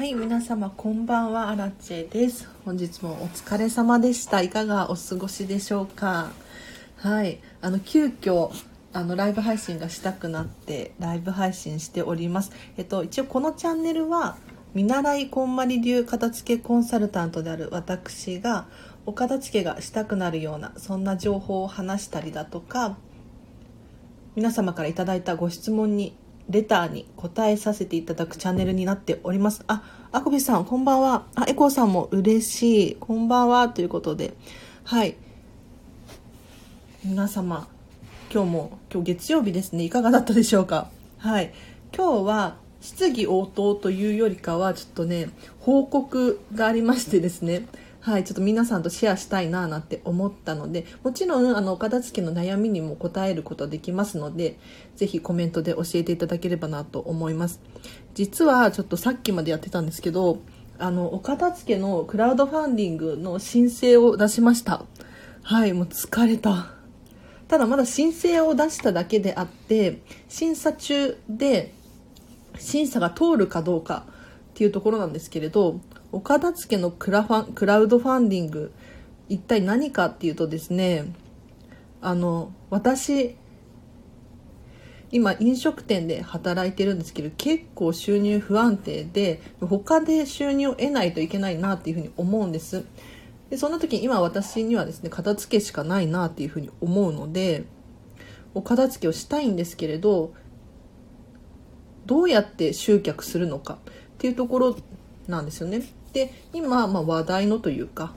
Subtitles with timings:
[0.00, 2.48] はい、皆様こんばんは、アラチェです。
[2.64, 4.40] 本日もお疲れ様でした。
[4.40, 6.30] いかがお過ごしでしょうか？
[6.96, 8.50] はい、あの急遽
[8.94, 12.50] あのライブ配信がしたくなってライブ配信しております。
[12.78, 14.38] えっと一応このチャンネルは
[14.72, 18.68] 見習いこんまり流片付けコンサルタントである私が
[19.04, 22.96] お片付けがしたくなるようなそんな情報を話したりだとか
[24.34, 26.16] 皆様からいただいたご質問に
[26.50, 29.62] レターに答えさせていただくチャンネルになっております。
[29.68, 31.26] あ、あこびさん、こんばんは。
[31.36, 32.96] あ、エコーさんも嬉しい。
[32.96, 33.68] こんばんは。
[33.68, 34.34] ということで、
[34.82, 35.14] はい。
[37.04, 37.68] 皆様、
[38.34, 39.84] 今日も、今日月曜日ですね。
[39.84, 40.90] いかがだったでしょうか？
[41.18, 41.52] はい。
[41.96, 47.66] 今日は、質疑応答というよりかは、ちょっとね、報告がありましてですね。
[48.00, 54.58] はい、ちょっと皆さんとシェアしたいななんて思ったので、もちろん、あの、お片付けの悩みにも答えることできますので、
[54.96, 57.60] ぜひコメントで教えていただければなと思います。
[58.14, 60.38] 実は、ちょっとさっきまでやってたんですけど、
[60.78, 64.86] あの、お片付けのクラウドファンディングの申請を出しました。
[65.42, 66.72] はい、もう疲れた。
[67.48, 71.74] ただまだ申請を出しただけであって、審査中で、
[72.58, 74.12] 審査が通るかどうかっ
[74.54, 75.80] ていうところなんですけれど、
[76.12, 78.72] お片付けのクラファンクラウドファンディング
[79.28, 81.12] 一体何かっていうとですね
[82.00, 83.36] あの私
[85.12, 92.84] 今飲食店で働いてるんですけど結構収入不安定で他で収入を得ないといけないなっていうふうに思うんです。
[93.50, 97.64] でそんな時今私にはですね片付けしかないなっていうふうに思うので
[98.54, 100.32] お片付けをしたいんですけれど
[102.06, 103.78] どうやって集客するのかっ
[104.18, 104.76] ていうところ
[105.30, 105.82] なんですよね。
[106.12, 108.12] で今、まあ、話題のというか、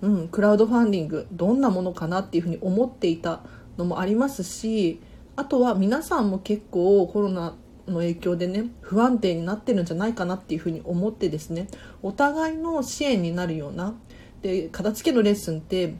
[0.00, 3.40] うん、クラウドファンディングどんなものかなっていうふうに思っていた
[3.76, 5.00] のもありますし
[5.36, 7.54] あとは皆さんも結構コロナ
[7.86, 11.68] の影響でね不安定になってるんじゃないかなっていうふうに思ってですね
[12.02, 13.94] お互いの支援になるような
[14.42, 15.94] で片付けのレッスンって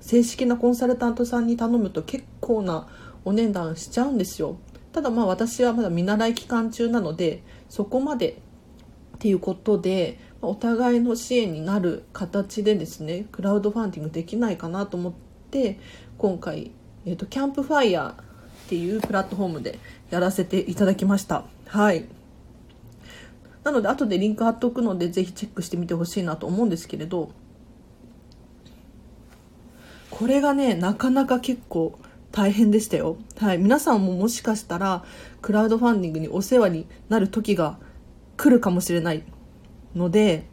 [0.00, 2.88] 正式なコンサルタントさんに頼むと結構な
[3.24, 4.56] お値段しちゃうんですよ。
[4.92, 8.40] ただまあ私はまだ見習い期間中なのでそこまで
[9.20, 15.12] っていうことでお互いの支援になる形でですねクラウドファンディングできないかなと思っ
[15.50, 15.78] て
[16.16, 16.70] 今回、
[17.04, 18.14] えーと、キャンプファイヤーっ
[18.70, 19.78] ていうプラットフォームで
[20.08, 21.44] やらせていただきました。
[21.66, 22.06] はい。
[23.62, 27.30] なので後でリンク貼っておくのでぜひチェックしてみてほしいなと思うんですけれど
[30.08, 31.98] これがねなかなか結構
[32.32, 33.18] 大変でしたよ。
[33.38, 33.58] はい。
[33.58, 35.04] 皆さんももしかしたら
[35.42, 37.76] クラウドファンディングにお世話になる時が
[38.40, 39.22] 来るかもしれない
[39.94, 40.46] ので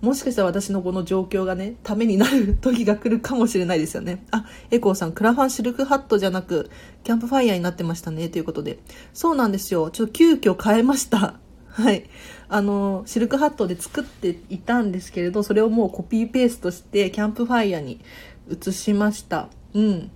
[0.00, 4.24] もしかしたら私のこの状況がねためになる時が来るかもしれないですよね。
[4.30, 6.70] あエコーさんクラファンシルクハットじゃなく
[7.04, 8.78] キャンプファイヤーになってましたねということで。
[9.12, 9.90] そうなんですよ。
[9.90, 11.34] ちょっと急遽変えました。
[11.68, 12.04] はい。
[12.48, 18.00] あのシルクハットで作っていたんですけれどそれをもうコピーペーストしてキャンプファイヤーに
[18.50, 19.50] 移しました。
[19.74, 20.10] うん。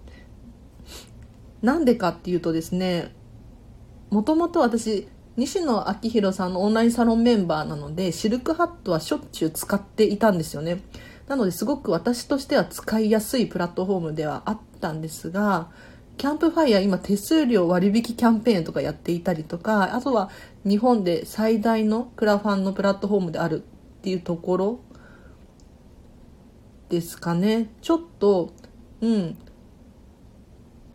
[1.61, 3.15] なんでかっていうとですね
[4.11, 10.83] もともと私西野昭弘さんのオンラインサロンメンバーなのでシルクハットはしょっちゅう使っていたんですよね。
[11.27, 15.71] なのですごく私としては使いやすいプラットフォームではあったんですが
[16.19, 20.31] キャンプファイヤー今手数料割引キャンペーンとかやっていたりとかあとは
[20.65, 24.81] 日本で最大のクラファンのプラットフォームであるっていうところ
[26.91, 27.71] ですかね。
[27.81, 28.53] ちょっと
[29.00, 29.39] うん。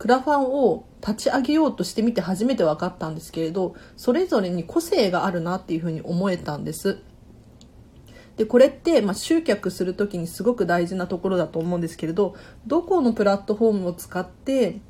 [0.00, 7.00] クラファンを立ち上げようとしてみて初めて分かったんですけれどそれぞれに個性があるなっていうふうに思えたんです。
[8.38, 12.34] でこれって、まあ、集客する時にすごく大事なところだと思うんですけれど
[12.66, 14.80] どこのプラットフォームを使って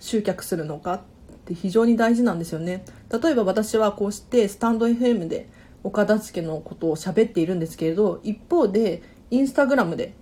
[0.00, 1.00] 集客するのかっ
[1.44, 2.84] て非常に大事なんですよね。
[3.22, 5.48] 例えば私はこうしてスタンド FM で
[5.84, 9.00] お片付けのことを喋っているんですけれど一方で
[9.30, 10.14] インスタグラムで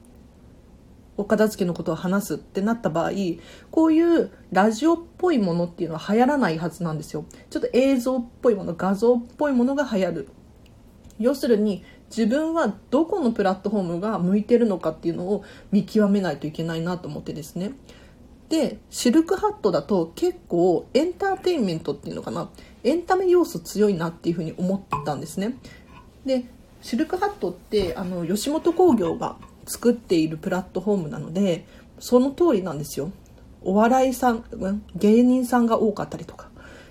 [1.17, 3.11] お片付けのことを話すってなった場合
[3.71, 7.25] こういうラジオっぽいものっていうのは流行らないはずなんですよ。
[7.51, 10.29] ちょっと映像っぽいもの画像っぽいものが流行る。
[11.19, 17.73] 要するに自分はどこのプラットフォームが向いてるのかっていうのを見極めないといけないなと思ってですね。
[18.49, 22.49] でシルクハットだと結構エンターテインメントっていうのかな。
[22.85, 25.57] エンタメ要素強いなっていうふうに思ったんですね。
[26.25, 26.45] で
[26.81, 31.67] シルクハットってあの吉本興業が作っているプラットフォームなので
[31.99, 33.11] その通りなんですよ。
[33.63, 34.45] お笑いさん
[34.95, 36.49] 芸人さんが多かったりとか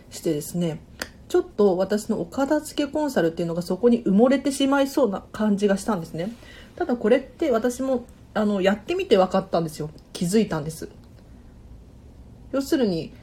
[0.10, 0.82] してですね
[1.30, 6.32] ちょっと私のお片付けコンサルっていうのがそこに埋もれてしまいそうな感じがしたんですね。
[6.76, 9.90] ただこれって私もあのやってみて分かったんですよ。
[10.12, 10.90] 気づいたんです。
[12.52, 13.14] 要するに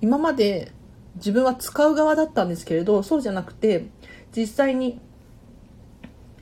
[0.00, 0.72] 今まで
[1.16, 3.86] 自分は使う側だったんですけれどそうじゃなくて
[4.36, 5.00] 実際に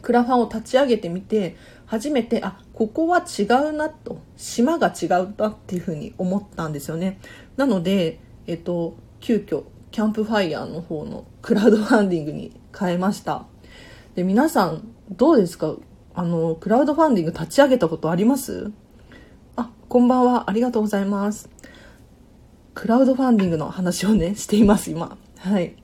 [0.00, 1.56] クラファンを立ち上げてみて
[1.92, 7.20] 初めてあここは違うなと島が違うなっていうふうに思ったんですよね。
[7.58, 13.44] なので、えっと、急遽キャンプファイヤーの方のクラウドファンディングに変えました。
[14.14, 15.74] で皆さんどうですか？
[16.14, 18.72] あのクラウドファンディング立ち上げたことあります？
[19.56, 20.48] あこんばんは。
[20.48, 21.50] ありがとうございます。
[22.72, 25.18] クラウドファンディングの話をね しています今。
[25.36, 25.76] はい。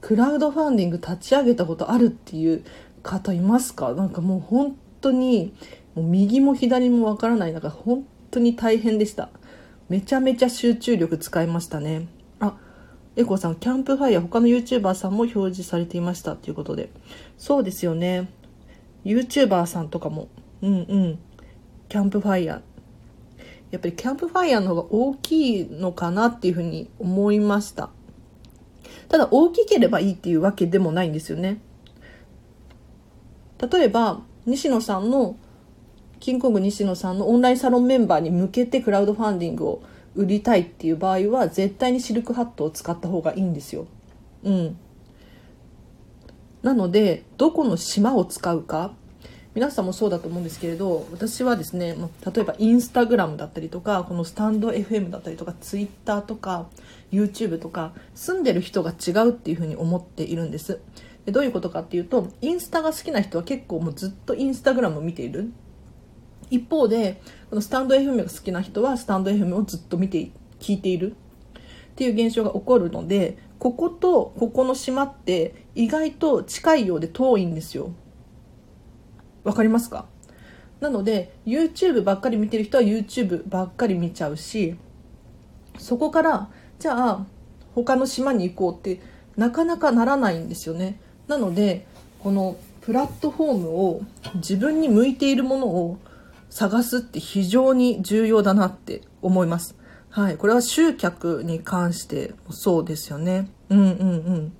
[0.00, 2.64] クラウドファンディング立ち上げたことあるっていう
[3.02, 3.92] 方いますか？
[3.92, 5.54] なんかもう本当に
[5.94, 9.28] もう右も左もわからない中本当に大変でした。
[9.88, 12.08] めちゃめちゃ集中力使いましたね。
[12.38, 12.56] あ
[13.16, 16.36] エコーさんキャンプファイヤー他の YouTuber さんも表示されていました。
[16.36, 16.90] ということで。
[17.38, 18.30] そうですよね。
[19.04, 20.28] YouTuber さんとかも。
[20.62, 21.18] うんうん。
[21.88, 22.60] キャンプファイヤー
[23.70, 27.90] やっぱりキャンプファイヤーの方が大きいのかなっていうふうに思いました。
[29.08, 31.60] ただ大きければいいっていうわけでもないんですよね。
[33.70, 35.36] 例えば西野さんの
[36.18, 39.82] キングコング西野さんのオンラインサロンメンバーに向けてクラウドファンディングを
[40.14, 43.86] 売りたいっていう場合は絶対にシルクハットを使った方がいいんですよ。
[44.44, 44.76] うん。
[46.62, 48.92] なのでどこの島を使うか
[49.54, 56.66] 皆さんもそうだと思うんですけれど私はですね例えばインスタグラムだったりとかこのスタンド FM だったりとかツイッターとか
[57.10, 60.80] YouTube とか住んでる人が違うっていうふうに思っているんです
[61.32, 65.52] どういうことかっていうとインスタが好きな人は結構もうずっとインスタグラムを見ている。
[66.50, 71.12] 一方でこのスタンド FM が好きな人はスタンド FM をずっと見て聞いている。
[71.12, 77.92] っていう現象が起こるのでこことここの島って意外と近いようで遠いんですよ。
[79.44, 80.06] わかりますか？
[80.80, 84.76] なので YouTube ばっかり見てる人は YouTube ばっかり見ちゃうし
[85.78, 87.26] そこからじゃあ
[87.74, 89.02] 他の島に行こうって
[89.36, 91.00] なかなかならないんですよね。
[91.30, 91.86] なので
[92.18, 94.02] このプラットフォームを
[94.34, 95.98] 自分に向いているものを
[96.48, 99.76] 探すって非常に重要だなって思います。
[100.08, 100.36] はい。
[100.36, 103.48] これは集客に関してもそうですよね。
[103.68, 104.52] うんうんうん。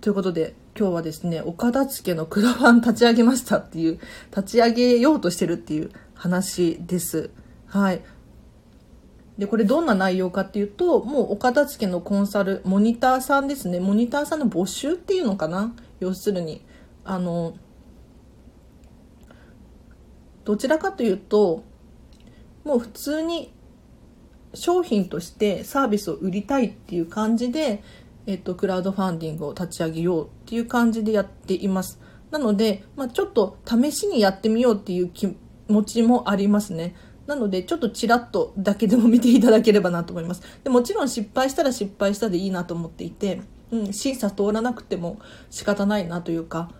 [0.00, 4.00] ということで、今日はですね、岡田付のクラファン立ち上げましたっていう、
[4.30, 7.30] 立ち上げようとしてるっていう話です。
[7.66, 8.02] はい。
[9.38, 13.80] で、これどんな内容かっていうと、もう岡田付けのコンサル、モニターさんですね。
[13.80, 15.74] モニターさんの募集っていうのかな？
[16.00, 16.62] 要するに。
[17.04, 17.54] あの、
[20.44, 21.64] どちらかというと
[22.64, 23.52] もう普通に
[24.54, 27.82] 商品としてサービスを売りたいっていう感じで、
[28.26, 32.00] えっと、クラウドファンディングを立ち上げようっていう感じでやっています。
[32.30, 35.36] なので、まあ、ちょっと試しにやってみようっていう気
[35.68, 36.96] 持ちもありますね。
[37.26, 40.42] なので、ちょっとちらっとだけでも見ていただければなと思います。
[40.62, 43.40] でもちろん失敗したら失敗したでいいなと思っていて、
[43.70, 45.18] うん、審査通らなくても
[45.50, 46.70] 仕方ないなというか、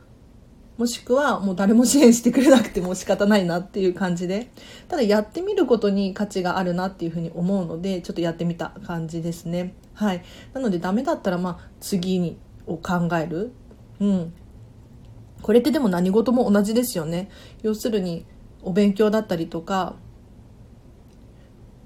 [0.79, 4.51] もしくはもう誰も支援してくれなくても仕方ないなっていう感じで
[4.89, 9.75] ただやってみることに価値があるなっていうふうに思うのでちょっとやってみた感じですね。
[9.95, 10.23] はい。
[10.53, 13.53] なのでダメだったらまあ次にを考える。
[14.01, 14.35] うん。
[15.41, 17.31] これってでも何事も同じですよね。
[17.63, 18.27] 要するに
[18.63, 19.95] お勉強だったりとか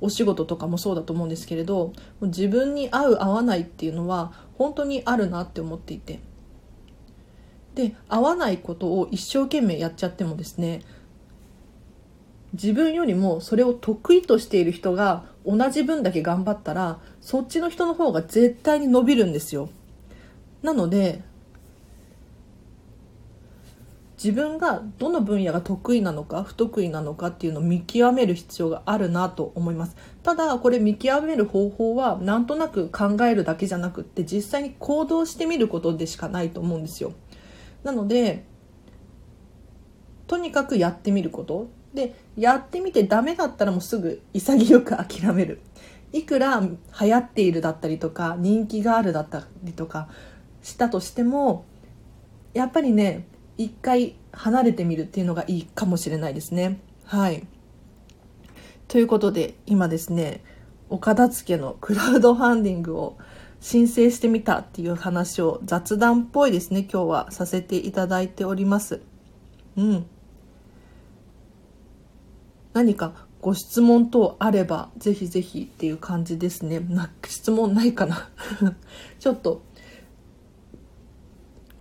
[0.00, 6.20] お仕事とかもそうだと思うんですけれど自分に合う合わないっていうのは本当にあるなって思っていて。
[7.74, 10.82] で合わないことを一生懸命やっちゃってもですね
[12.52, 19.70] 自分よりもそれを得意としている人が同じ分だけ頑張ったらそっちの人の方が絶対に伸びるんですよ。
[20.62, 21.22] なので
[24.22, 29.96] 自分がどの分野が得意なのか不得意なのかっていうのを見極める必要があるなと思います。
[30.22, 37.14] ただこれ見極める方法はなんとなく考えるだけじゃなくって実際に行動してみることでしかないと思うんですよ。
[37.82, 38.44] なので
[40.26, 41.70] とにかくやってみること。
[41.94, 45.62] でやってみてダメだったらもうすぐ潔く諦める。
[46.12, 46.76] いくら流
[47.08, 50.08] 行っているだったりとか人気があるだったりとか
[50.62, 51.64] したとしても
[52.52, 53.26] やっぱりね
[53.60, 56.80] 一回離れてみるっていうのがいいかもしれないですね。
[57.04, 57.46] はい。
[58.88, 60.42] ということで今ですね
[60.88, 63.18] 岡田付のクラウドファンディングを
[63.60, 69.02] 申請してみたっていう話を雑談っぽいですね今日はさせていただいております。
[69.76, 70.06] うん。
[72.72, 73.12] 何か
[73.42, 76.80] ご質問等あればぜひぜひっていう感じですね。
[76.80, 78.30] な質問ないかな。
[79.20, 79.60] ちょっと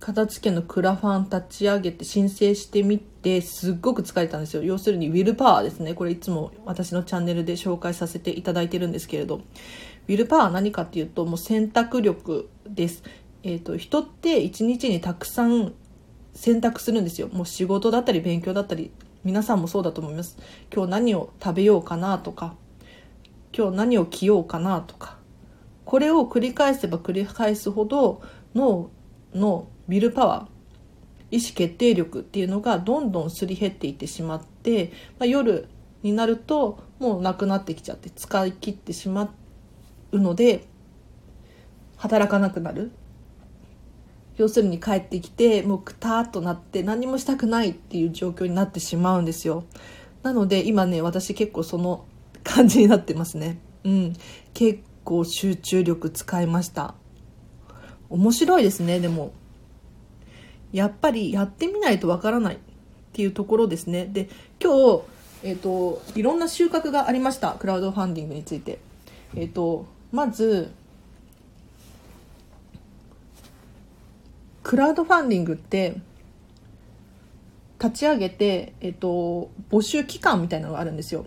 [0.00, 4.62] 片付けのクラファン立ち上げて申請してみてすっごく疲れたんですよ。
[4.62, 5.94] 要するにウィルパワーですね。
[5.94, 9.42] これいつも私のチャンネルで紹介させていただいてるんですけれど。
[10.08, 13.02] ウィルパワーは何かっていうともう選択力です。
[13.42, 15.72] えーと、人って一日にたくさん
[16.34, 17.28] 選択するんですよ。
[17.28, 18.90] もう仕事だったり勉強だったり
[19.22, 20.38] 皆さんもそうだと思います。
[20.74, 22.54] 今日何を食べようかなとか
[23.56, 25.18] 今日何を着ようかなとか。
[25.84, 28.22] これを繰り返せば繰り返すほど
[28.54, 28.90] 脳
[29.34, 35.68] のビルパワー意思決定力っていうのがどんどんすり減っていってしまって、まあ、夜
[36.02, 39.32] になるともうなくなってきちゃって使い切ってしま
[40.12, 40.64] うので
[41.96, 42.92] 働かなくなる。
[44.36, 49.64] 要するに帰ってきてもうくたっとなって何もしたくないっていう状況になってしまうんですよ。
[50.22, 52.06] なので今ね私結構その
[52.42, 53.58] 感じになってますね。
[53.84, 54.16] うん。
[54.54, 56.94] 結構集中力使いました。
[58.08, 59.32] 面白いですねでも。
[60.72, 62.58] やっぱりやってみないとわからないっ
[63.12, 64.06] ていうところですね。
[64.06, 64.28] で
[64.62, 65.02] 今日
[65.42, 67.52] えっ、ー、といろんな収穫がありました。
[67.52, 68.78] クラウドファンディングについて。
[69.34, 70.70] えっ、ー、とまず
[74.62, 75.96] クラウドファンディングって
[77.82, 81.24] 立ち上げて、えっと、募集期間みたいなのがあるんですよ。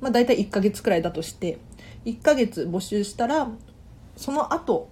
[0.00, 1.58] まあ大体1ヶ月くらいだとして、
[2.06, 3.50] 1ヶ月募集したら、
[4.16, 4.88] その後、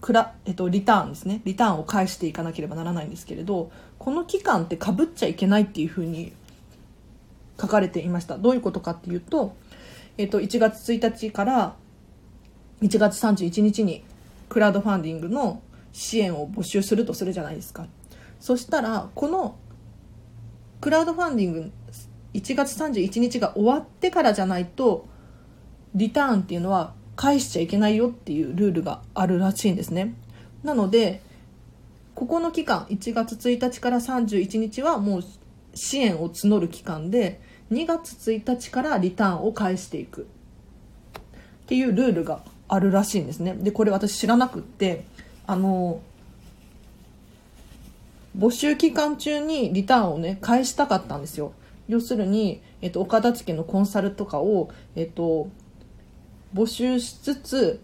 [0.00, 1.40] クラ、えっと、リターンですね。
[1.44, 6.32] リターンを返していかなければならないんですけれど、この期間ってかぶっちゃいけないっていうふうに
[7.60, 8.38] 書かれていました。
[8.38, 9.56] どういうことかっていうと、
[10.16, 11.74] えっと、1月1日から
[12.82, 14.04] 1月31日に
[14.48, 15.62] クラウドファンディングの
[15.92, 17.86] 支援を募集するとするじゃないですか
[18.40, 19.56] そしたらこの
[20.80, 21.72] クラウドファンディング
[22.34, 25.06] 1月31日が終わってからじゃないと
[25.94, 30.14] リターンっていうのは返しちゃいけないよっていうルールがあるらしいんですね。
[30.62, 31.20] なので
[32.14, 35.24] ここの期間1月1日から31日はもう
[35.74, 37.40] 支援を募る期間で
[37.72, 40.28] 2月1日からリターンを返していく。
[41.64, 43.52] っていうルールがあるらしいんですね。
[43.54, 45.04] でこれ私知らなくって
[45.44, 46.00] あの
[48.38, 51.52] 募集期間中にリターンをね返したかったんですよ。
[51.88, 55.48] 要するに、えっと、岡田付のコンサルとかを、えっと、
[56.54, 57.80] 募集しつつ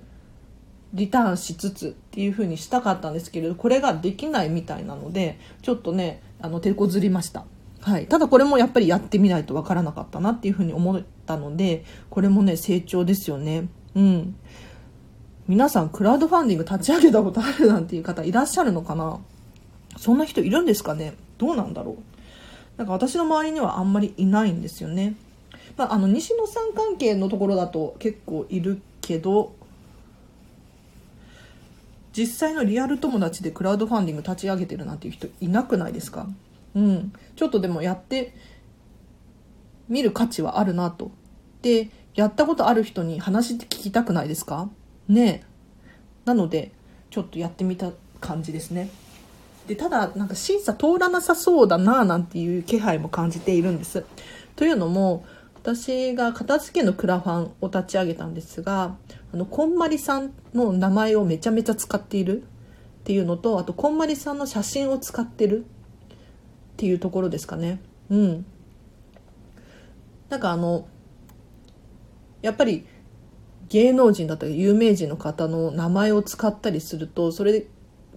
[0.93, 7.45] リターンしつつっていう風にしたかったんですけれどこれができないみたいなのでちょっとねあの手こずりました。
[7.81, 13.69] はい、ただこれもやっぱりやってみないとわからなかったなっていうふうに思ったのでこれもね成長ですよね。
[13.95, 14.37] うん。
[15.47, 19.19] 皆さんクラウドファンディング立ち上げたことあるなんていう方いらっしゃるのかな？
[19.99, 21.13] そんな人いるんですかね？
[21.37, 22.79] どうなんだろう？
[22.79, 25.15] なんか私の周りにはあんまりいないんですよね。
[25.77, 29.55] まあ、あの西野さん関係のところだと結構いるけど
[32.17, 36.29] 実際のリアル友達でクラウドファンディング立ち上げてるなんていう人いなくないですか？
[36.77, 37.13] うん。
[37.35, 38.35] ちょっとでもやって
[39.89, 41.11] みる価値はあるなと。
[41.63, 44.69] でやったことある人に話って聞きたくないですか？
[45.09, 45.43] ね
[46.25, 46.71] なので
[47.11, 47.91] ちょっとやってみた
[48.21, 48.91] 感じですね。
[49.67, 54.05] でただなんか審査通らなさそうだななんていう気配も感じているんです。
[54.55, 55.25] というのも
[55.65, 58.99] 私が片付けのクラファンを立ち上げたんですが
[59.33, 62.47] あのこんまりさんの名前をめちゃめちゃ使っているっ
[63.05, 65.67] ていうのとあとこんまりさんの写真を使ってるっ
[66.77, 67.81] ていうところですかね
[68.11, 68.47] うん
[70.29, 70.87] なんかあの
[72.43, 72.87] やっぱり
[73.71, 77.65] 芸能人だったり有名人の方の名前を使ったりするとそれ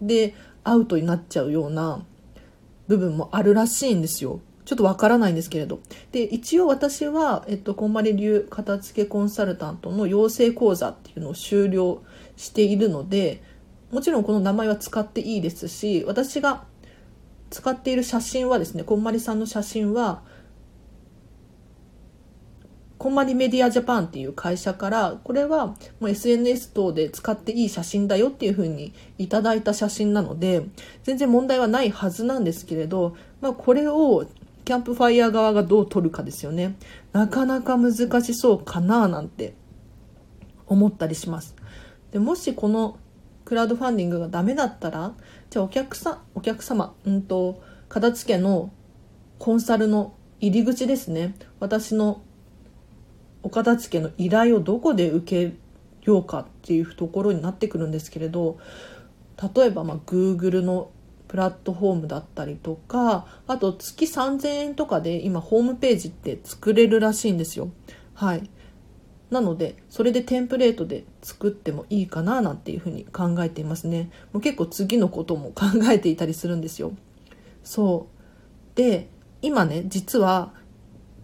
[0.01, 0.35] で
[0.65, 2.03] アウトになっちゃうような
[2.89, 4.41] 部分もあるらしいんですよ。
[4.67, 5.79] ちょっとわからないんですけれど。
[6.11, 12.03] で、一応私は、えっと、こんまり流片付けコンサルタントの養成講座っていうのを終了
[12.35, 13.41] しているので、
[13.93, 16.65] もちろんこの名前は使っていいですし、私が
[17.49, 20.21] 使っている写真はですね、こんまりさんの写真は、
[22.97, 30.63] こんまりメディアジャパンっていう会社からこれはもう SNS 等で使っていい写真だよっていうふうにいただいた写真なので
[31.03, 34.25] 全然問題はないはずなんですけれど、まあ、これを
[34.67, 36.75] キャンプファイヤー側がどう取るかですよね。
[37.13, 39.55] なかなか難しそうかななんて
[40.65, 41.55] 思ったりします。
[42.11, 42.97] でもしこの
[43.45, 45.13] クラウドファンディングがダメだったら
[45.49, 48.73] じゃあお客さんお客様うんと片付けの
[49.39, 51.35] コンサルの入り口ですね。
[51.61, 52.21] 私の
[53.43, 55.55] お片付けの依頼をどこで受け
[56.01, 58.57] ようかっていうところになってくるんですけれど
[59.55, 60.91] 例えばま Google の
[61.27, 67.69] プラットフォームだったりとかあと月3000円とかで今ホームページって作れるらしいんですよ。
[68.13, 68.49] はい。
[69.29, 74.09] なのでそれでテンプレートで作ってもいいかななんていうふうに考えていますね。
[74.31, 76.93] もう結構次のことも考えていたりするんですよ。
[77.63, 78.77] そう。
[78.77, 79.09] で
[79.41, 80.53] 今ね実は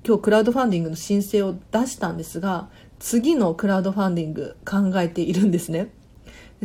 [0.06, 2.70] 今日クラウドファンディングの申請を出したんですが、
[3.00, 5.92] 次のクラウドファンディング考えているんですね。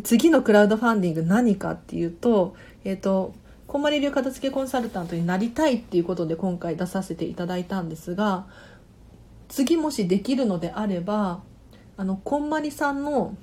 [0.02, 3.34] 次のクラウドファンディング何かっていうと、えっ、ー、と、
[3.66, 8.46] こんまり流片付けコンサルタントになりたいっていうことで今回出させていただいたんですが、
[9.48, 11.42] 次もしできるのであれば、
[11.96, 13.36] あの、こんまりさんの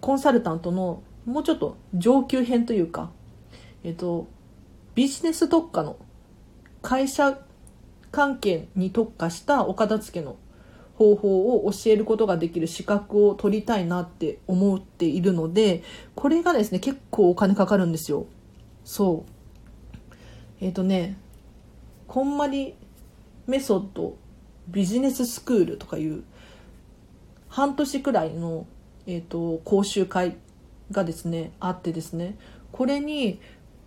[0.00, 3.10] コンサルタントのもうちょっと上級編というか、
[3.84, 4.28] えっ、ー、と、
[4.94, 5.96] ビジネス特化の
[6.82, 7.38] 会社
[8.10, 10.36] 関係に特化したお片付けの
[10.96, 15.82] 方法を教えることができる資格を取りたいなって思っているので、
[16.14, 18.26] これがですね、結構お金かかるんですよ。
[18.84, 20.14] そう。
[20.60, 21.16] えっ、ー、とね、
[22.06, 22.74] こんまり
[23.46, 24.16] メソッド
[24.68, 26.22] ビジネススクールとかいう
[27.48, 28.66] 半年くらいの、
[29.06, 30.36] えーと講習会
[30.92, 32.36] がですねあってですね
[32.70, 33.40] これに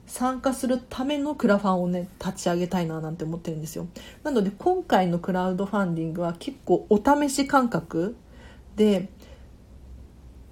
[0.08, 3.88] 参加するためのクラファンをね立ち上げたいななんて思ってるんですよ。
[4.24, 8.16] なので今回のクラウドファンディングは結構お試し感覚
[8.76, 9.10] で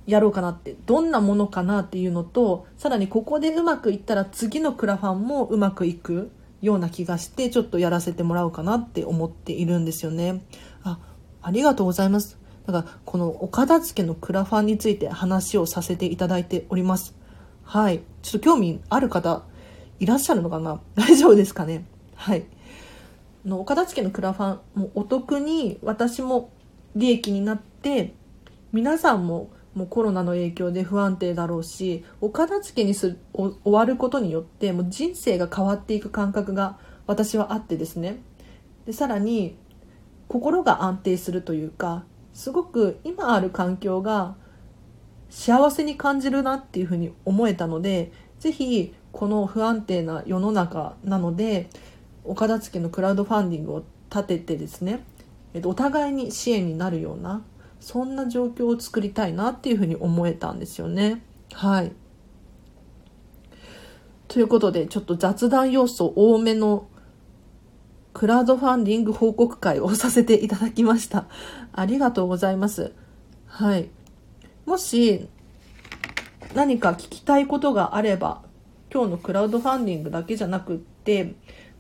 [0.06, 6.32] やろうかなってどんなものかなっていうのとさらにここでうまくいったら次のクラファンもうまくいく
[6.62, 10.44] ような気がしてちょっとやらせてもらおうかなって思っているんですよね。
[10.84, 11.00] あ
[11.42, 12.38] ありがとうございます。
[12.66, 17.16] だからこのお片付けのクラファンについて話をさせていただいております。
[17.64, 18.02] はい。
[18.22, 19.44] ちょっと興味ある方、
[20.00, 20.82] いらっしゃるのかな？
[20.96, 21.86] 大丈夫ですかね？
[22.16, 22.46] はい。
[23.46, 26.50] の、岡田付のクラファン、もお得に私も
[26.96, 28.14] 利益になって、
[28.72, 36.78] 皆さんももうコロナの影響で不安定だろうし、お片付けにする終わることによって、もう人生が変わっていく感覚が
[37.08, 38.22] 私はあってですね。
[38.86, 39.58] で、さらに、
[40.28, 42.04] 心が安定するというか、
[42.34, 44.36] すごく今ある環境が
[45.34, 51.70] 幸せに感じるなっていうふうに思えたのでぜひこの不安定な世の中なので
[52.24, 55.04] お片付のクラウドファンディングを立ててですね
[55.56, 57.42] えっとお互いに支援になるような
[57.80, 61.24] そんな状況を作りたいなっていうふうに思えたんですよね。
[61.52, 61.92] はい。
[64.28, 66.88] ということでちょっと雑談要素多めの
[68.14, 71.26] クラウドファンディング報告会をさせていただきました。
[71.74, 72.94] ありがとうございます。
[73.48, 73.90] はい。
[74.66, 75.28] もし
[76.54, 78.42] 何か聞きたいことがあれば
[78.92, 81.34] 今日のクラウドファンディングだけじゃなくって、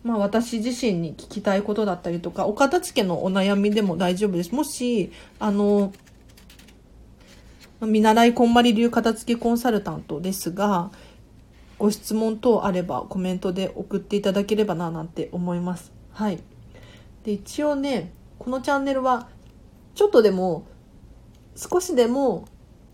[0.04, 5.94] まあ、私自身に聞きたいことだったりとかお片付けのお悩みでも大丈夫ですもしあの
[7.82, 10.92] 見習いこんまり流片付けコンサルタントですが
[11.78, 15.92] ご質問等あればコメントで送っていただければななんて思います。
[16.14, 16.40] はい。
[17.24, 19.28] で、一応ね、このチャンネルは
[19.96, 20.66] ちょっとでも
[21.56, 22.46] 少しでも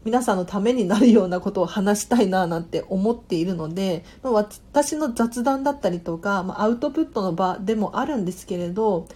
[0.10, 9.08] 皆さんのためになるようなことを話したいななんて思っているので、まあ、私の雑談だったりとか、まあ、アウトプットの場でもあるんですけれど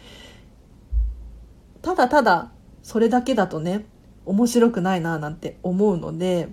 [1.82, 2.52] ただただ
[2.84, 3.86] それだけだとね
[4.28, 6.50] 面白くないななんて思うので、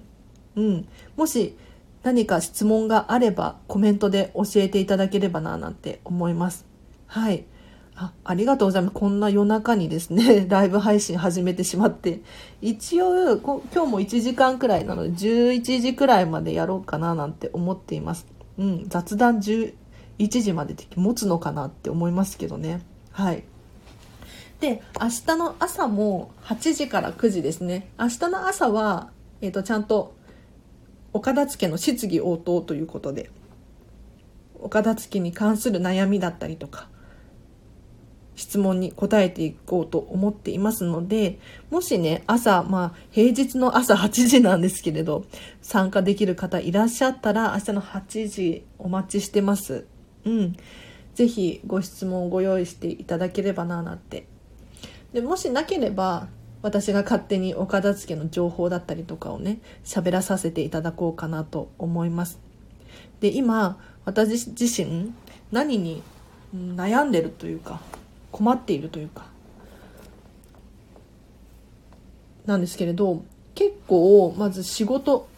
[0.56, 1.54] うん、もし
[2.02, 6.64] 何か質問があればコメントで教えていただければななんて思います。
[7.06, 7.44] はい。
[8.02, 8.94] あありがとうございます。
[8.94, 12.22] こんな夜中にですね、 ライブ配信始めてしまって。
[12.62, 18.26] 一応、今日も1時間くらいなので、11時くらいまでやろうかななんて思っています。
[18.56, 19.74] うん、雑談11
[20.28, 22.80] 時まで持つのかなって思いますけどね。
[23.10, 23.44] はい。
[24.60, 27.90] で、明日の朝も8時から9時ですね。
[27.98, 29.10] 明日の朝は、
[29.42, 30.14] えっ、ー、と、ちゃんと、
[31.12, 33.30] お片付の質疑応答ということで、
[34.58, 36.88] お片付に関する悩みだったりとか、
[38.40, 41.38] 質問に答えていこうと思っていますので、
[41.70, 45.26] もしね、朝、まあ、平日の朝8時なんですけれど、
[45.60, 49.84] 参加できる方いらっしゃったら、明日の8時お待ちしてます。
[50.24, 50.56] うん。
[51.14, 54.26] ぜひご質問をご用意していただければな、なんて。
[55.12, 56.28] で、もしなければ、
[56.62, 62.40] 私が勝手にお片付けの情報だったりとかをね、喋らさせていただこうかなと思います。
[63.20, 65.12] で、今、私自身、
[65.52, 66.02] 何に
[66.54, 67.82] 悩んでるというか、
[68.32, 69.26] 困っているというか。
[72.46, 73.22] なんですけれど
[73.54, 75.28] 結構まず仕事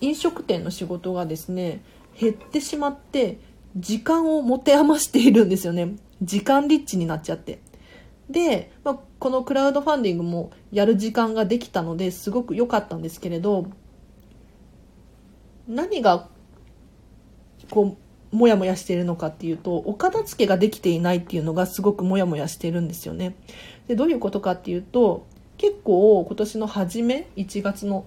[0.00, 1.82] 飲食店の仕事がですね
[2.18, 3.38] 減ってしまって
[3.76, 5.96] 時間を持て余しているんですよね。
[6.22, 7.60] 時間リッチになっちゃって。
[8.30, 13.66] で、まあ、このクラウドファンディングもやる時間ができたのですごく良かったんですけれど
[15.68, 16.28] 何が
[17.70, 23.36] こうモヤモヤしているのかっていうと、お片付けができていないっていうのがすごくモヤモヤしているんですよね。
[23.88, 25.26] で、どういうことかっていうと、
[25.58, 28.04] 結構今年の初め、1月の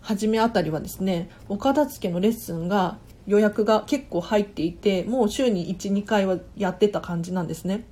[0.00, 7.84] 初めあたりはですね、お片付けのレッスンが予約が結構入っていて、もう週に1、2回はやってた感じなんですね。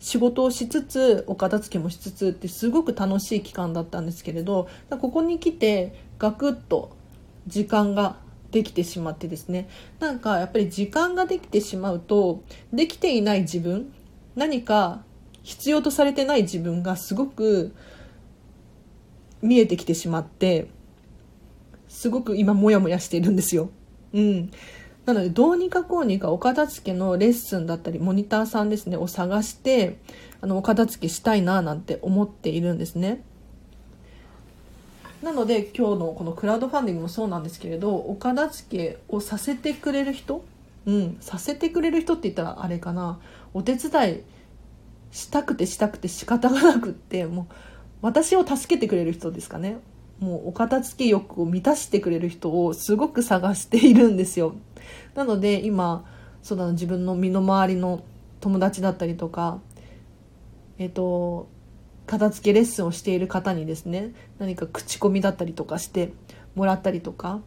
[0.00, 6.96] 仕事をしつつお片付けもしつつってすごく楽しい期間だったんですけれどここに来てガクッと
[7.48, 8.16] 時間が
[8.50, 9.68] できてしまってですね
[10.00, 13.92] なんかやっぱり時間ができてしまうとできていない自分
[14.36, 15.02] 何か
[15.42, 17.74] 必要とされてない自分がすごく
[19.42, 20.68] 見えてきてしまって
[21.88, 23.70] すごく今モヤモヤしているんですよ。
[24.12, 24.50] うん。
[25.06, 29.96] なのでどうにかこうにかお片付けのレッスンだったりモニターさんですねを探して
[30.42, 33.22] あのお片付けしたいななんて思っているんですね。
[35.22, 40.44] なので今日のこのクラウドファンディングもそうなんですけれどお片付けをさせてくれる人
[40.86, 43.18] うんさせてくれる人って言ったらあれかな。
[43.54, 44.20] お手伝い
[45.10, 47.54] したくてしたくて仕方がなくってもう
[48.02, 49.78] 私を助けてくれる人ですかね。
[50.20, 54.54] もうお片付け欲を満たしてくれる人をすごく探しているんですよ。
[55.14, 56.04] なので今
[56.42, 58.02] そうだな自分の身の回りの
[58.40, 59.60] 友達だったりとか
[60.78, 61.48] えっ、と
[62.08, 66.12] 片付けレッスンをしている方にですね何か口コミだったりとかして
[66.56, 67.40] もらったりとか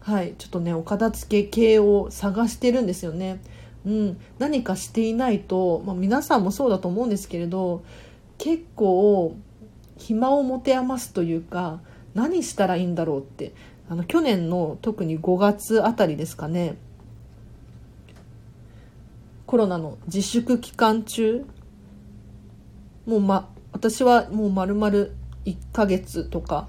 [0.00, 3.40] はいちょっとねお片付け系を探してるんですよね。
[3.84, 7.82] うん、何かしていないと、まあ、皆さんもそうだと思うんですけれど
[8.38, 9.36] 結構
[9.96, 11.80] 暇を持て余すというか
[12.14, 13.52] 何したらいいんだろうって
[13.88, 16.76] あの去年の特に5月あたりですかね
[19.46, 21.44] コロナの自粛期間中
[23.04, 24.88] もう、ま、私はもう丸々
[25.44, 26.68] 1ヶ月とか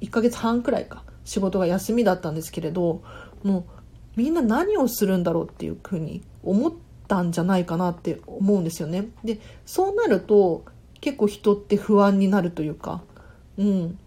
[0.00, 3.02] 1ヶ月半くらいか仕事が休みだったんですけれど
[3.42, 3.64] もう
[4.16, 6.72] みんな何をするんだろうっていうふうに思っ
[7.08, 9.06] たんじゃないかなって思うんですよね。
[9.24, 10.64] でそうなると
[11.00, 13.02] 結構人って不安になるというか
[13.58, 13.98] うん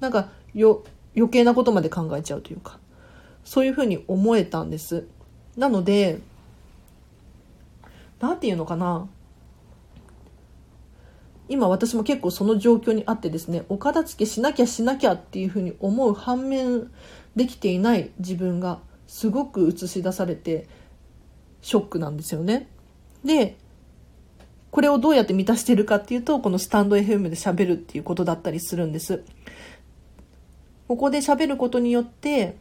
[0.00, 0.84] なんかよ
[1.16, 2.78] 余計なことまで考えちゃうというか
[3.44, 5.06] そういうふうに思えたんです。
[5.56, 6.20] なので
[8.20, 9.08] 何て言うのかな
[11.48, 16.90] 今私も結構その状況にあってですねお片付けしなきゃしなきゃっていうふうに思う反面
[17.36, 20.66] できていない自分がすごく映し出されて
[21.60, 22.68] ショックなんですよね。
[23.24, 23.56] で、
[24.70, 29.22] これをどうやって満たしてるかっていうと、このスタンド FM で喋るっていうことだったりするんです。
[30.88, 32.56] ここで喋ることによって、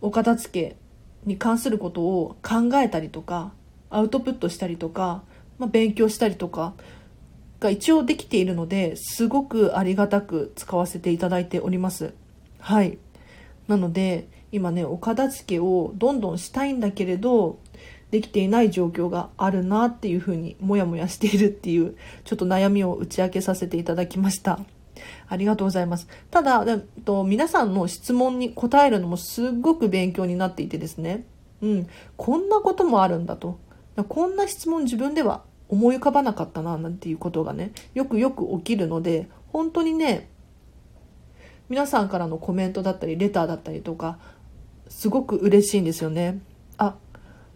[0.00, 0.76] お片付け
[1.24, 3.52] に関することを考えたりとか、
[3.90, 5.22] アウトプットしたりとか、
[5.58, 6.74] まあ、勉強したりとか
[7.60, 12.14] が一応できているので、すごくありがたく使わせていただいております。
[12.60, 12.98] はい。
[13.66, 17.58] なので、今ねお片付けをどんどんしたいんだけれど
[18.10, 24.60] できていない状況があるなっていうふうにもやもやしているっていうちょっと悩みを打ち明けさせていただきました。
[25.28, 26.08] ありがとうございます。
[26.30, 26.64] ただ
[27.04, 31.24] と皆さんの質問に答えるのもすっごく勉強になっていてですね。
[31.60, 31.88] うん。
[32.16, 33.58] こんなこともあるんだと。
[34.08, 40.28] こんな質問自分では思い浮かばなかったななんていうことがねよくよく起きるので本当にね
[41.68, 44.18] 皆さんからのコメントだったりレターだったりとか
[44.88, 46.40] すごく嬉しいんですよね。
[46.76, 46.94] あ、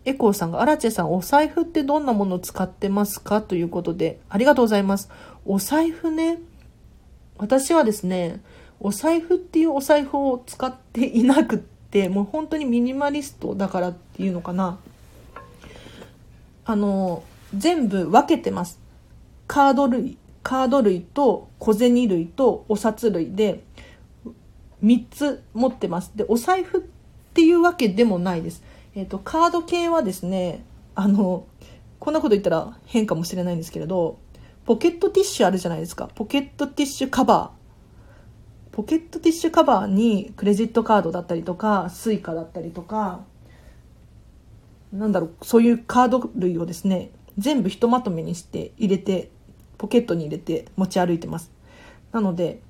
[0.04, 5.08] エコーさんが、アラチェさん、お財布ってどんなものを使ってますかということで、ありがとうございます。
[5.44, 6.38] お財布ね。
[7.38, 8.40] 私はですね、
[8.80, 14.78] お財布っていうお財布を使っていなくって、もう本当にミニマリストだからっていうのかな。
[16.64, 17.22] あの、
[17.56, 18.80] 全部分けてます。
[19.46, 23.62] カード類、カード類と小銭類とお札類で
[24.82, 26.12] 3つ持ってます。
[26.14, 26.80] で、お財布っ
[27.34, 28.62] ていうわけでもないです。
[28.94, 31.46] えっ、ー、と、カード系はですね、あの、
[31.98, 34.18] こんなこと言ったら変かもしれないんですけれど、
[34.64, 36.08] ポケットティッシュあるじゃないですか。
[36.14, 38.74] ポケットティッシュカバー。
[38.74, 43.20] ポケットティッシュカバーにクレジットカードだったりとか、スイカだったりとか、
[44.92, 49.30] なんだろう、そういうカード類をですね、全部ひとまとめにして入れて、
[49.78, 51.50] ポケットに入れて持ち歩いてます。
[52.12, 52.60] なので、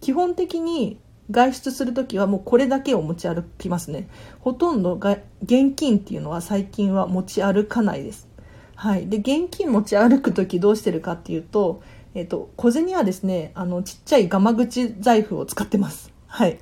[0.00, 0.98] 基本的に
[1.30, 4.08] 外出する時はもうこれだけを持ち歩きますね。
[4.40, 8.28] ほとんどが現金っていうのは最近は持ち歩かないです。
[8.74, 9.08] はい。
[9.08, 11.82] で現金持ち歩く時どうしてるかっていうと
[12.14, 16.12] えっ、ー、と小銭はですねあのちっちゃいガマ口財布を使ってます。
[16.26, 16.58] はい。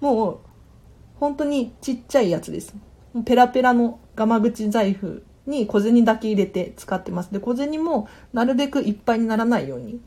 [0.00, 0.38] もう
[1.18, 2.74] 本当にちっちゃいやつです。
[3.24, 10.00] ペラペラのガマ口財布に小銭だけ入れて使ってますで小銭もなるべくいっぱいにならないように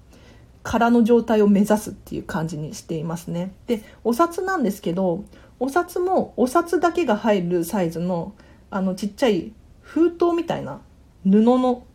[0.68, 3.54] 空の状態を目指すっていう感じにしていますね。
[3.68, 5.24] で、お札なんですけど、
[5.62, 8.34] お札もお札だけが入るサイズの
[8.70, 10.82] あのちっちゃい封筒みたいな
[11.24, 11.86] 布の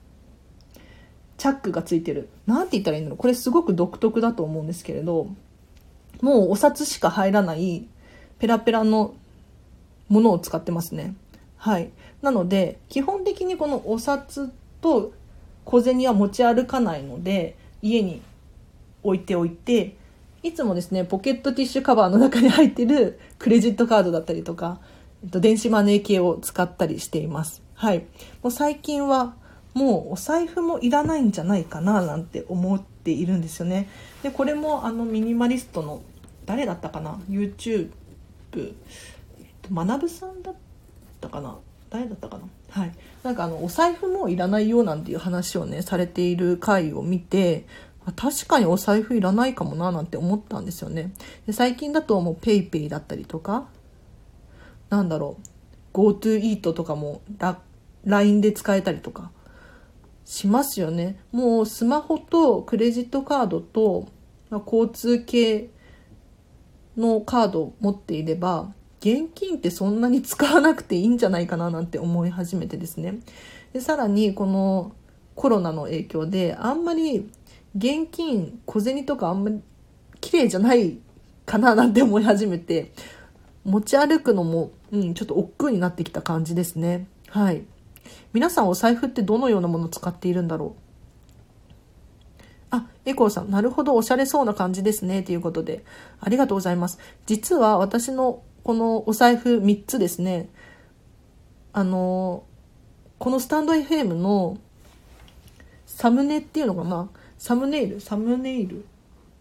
[1.36, 2.30] チャックがついてる。
[2.46, 5.26] なんて言ったらいいんだろうこれすごく独特だと思うんですけれど、
[6.22, 7.86] もうお札しか入らない
[8.38, 9.14] ペラペラの
[10.08, 11.14] ものを使ってますね。
[11.58, 11.90] はい
[12.22, 15.12] なので基本的にこのお札と
[15.64, 18.22] 小銭は持ち歩かないので家に
[19.02, 19.96] 置いておいて
[20.42, 24.80] いつもですねポケットティッシュカバーの中に入ってる クレジットカードだったりとか、
[25.22, 27.62] 電子マネー系を使ったりしています。
[27.74, 28.06] はい。
[28.42, 29.34] もう最近は
[29.74, 33.88] もうお財布もいらないんじゃないかななんて思っているんですよね。
[34.22, 36.02] でこれもあのミニマリストの
[36.44, 37.90] 誰だったかな？YouTube
[39.72, 40.54] 学さんだっ
[41.20, 41.56] たかな？
[41.92, 42.44] 誰だったかな？
[42.70, 42.92] はい。
[43.22, 47.66] なんかあのお財布もいらないよなんていう話をねされている回を見て
[48.16, 51.12] 確かにお財布いらないかもななんて思ったんですよね。
[51.46, 53.68] で最近だともう PayPay だったりとか
[54.88, 55.36] なんだろ
[55.94, 57.20] う GoTo イートとかも
[58.04, 59.30] LINE で使えたりとか
[60.24, 61.20] しますよね。
[61.30, 64.08] もうスマホとクレジットカードと、
[64.50, 65.68] 交通系
[66.96, 68.72] のカードを持っていれば
[69.04, 73.18] 現金ってそんなに使わなくていいんじゃないかななんて思い始めてですね
[73.72, 74.92] でさらにこの
[75.34, 77.28] コロナの影響であんまり
[77.76, 79.60] 現金小銭とかあんまり
[80.20, 80.98] 綺麗じゃない
[81.44, 82.92] かななんて思い始めて
[83.64, 87.64] 持ち歩くのも、うん、ちょっと億劫になってきた感じですねはい
[88.32, 90.82] 皆さんお財布ってどのようなものを使っているんだろう？
[92.74, 95.22] あ、エコーさん、なるほど、おしゃれそうな感じですね。
[95.22, 95.84] ということで、
[96.20, 96.98] ありがとうございます。
[97.26, 100.48] 実は私のこのお財布3つですね、
[101.72, 102.44] あの、
[103.18, 104.58] このスタンド FM の
[105.86, 107.08] サムネっていうのかな？
[107.38, 108.00] サムネイル？
[108.00, 108.84] サムネイル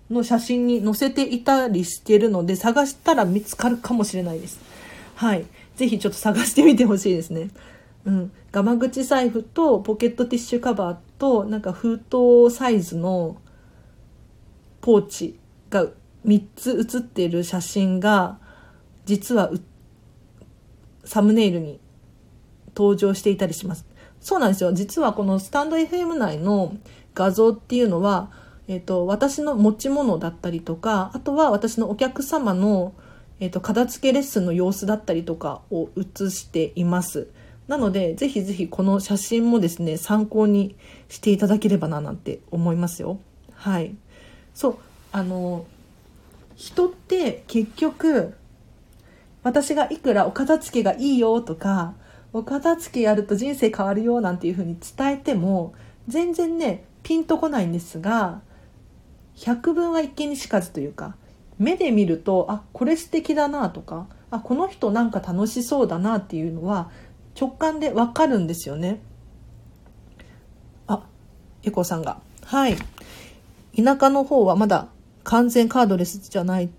[0.10, 4.60] の写真に載せていたりしてるので、探したら見つかるかもしれないです。
[5.16, 5.46] はい。
[5.76, 7.50] ぜひちょっと探してみてほしいですね。
[8.06, 8.32] うん。
[8.52, 13.38] ガマ口財布とポケットティッシュカバーと、なんか封筒サイズの
[14.82, 15.86] ポーチが
[16.26, 18.40] 3つ写っている写真が、
[19.06, 19.52] 実は
[21.04, 21.80] サムネイルに
[22.76, 23.86] 登場していたりします。
[24.20, 24.72] そうなんですよ。
[24.74, 26.76] 実はこのスタンド FM 内の
[27.16, 28.32] 画像っていうのは、
[28.68, 32.94] えっ、ー、と、私の持ち物だったりとか、あとは私のお客様の、
[33.40, 37.28] えっ、ー、と、片付けレッスンの様子だったりとかを写しています。
[37.68, 40.76] なので、ぜひぜひこの写真もですね、参考に
[41.10, 43.20] していただければななんて思いますよ。
[43.56, 43.96] はい。
[44.54, 44.78] そう、
[45.12, 45.66] あの、
[46.56, 48.36] 人って結局、
[49.44, 51.94] 私がいくらお片付けがいいよとか、
[52.34, 55.74] お片付けやると人生変わるよなんていうふうに伝えても、
[56.08, 58.42] 全然ね、ピンとこないんですが、
[59.36, 61.16] 百聞は一見にしかずというか、
[61.58, 66.90] 目で見ると、あ、これ素敵だなとか、あ、この人なんか楽しそうだなっていうのは
[67.40, 69.02] 直感でわかるんですよね。
[70.88, 71.04] あ、
[71.64, 72.22] エコさんが。
[72.44, 72.76] はい。
[73.76, 74.88] 田舎の方はまだ
[75.24, 76.70] 完全カードレスじゃない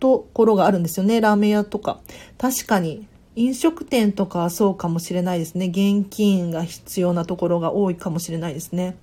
[0.00, 1.20] ところがあるんですよね。
[1.20, 2.00] ラーメン屋とか。
[2.38, 5.66] 確かに、飲食店とかはそうかもしれないですね。
[5.66, 8.96] 現金が必要なところが多いかもしれないですね。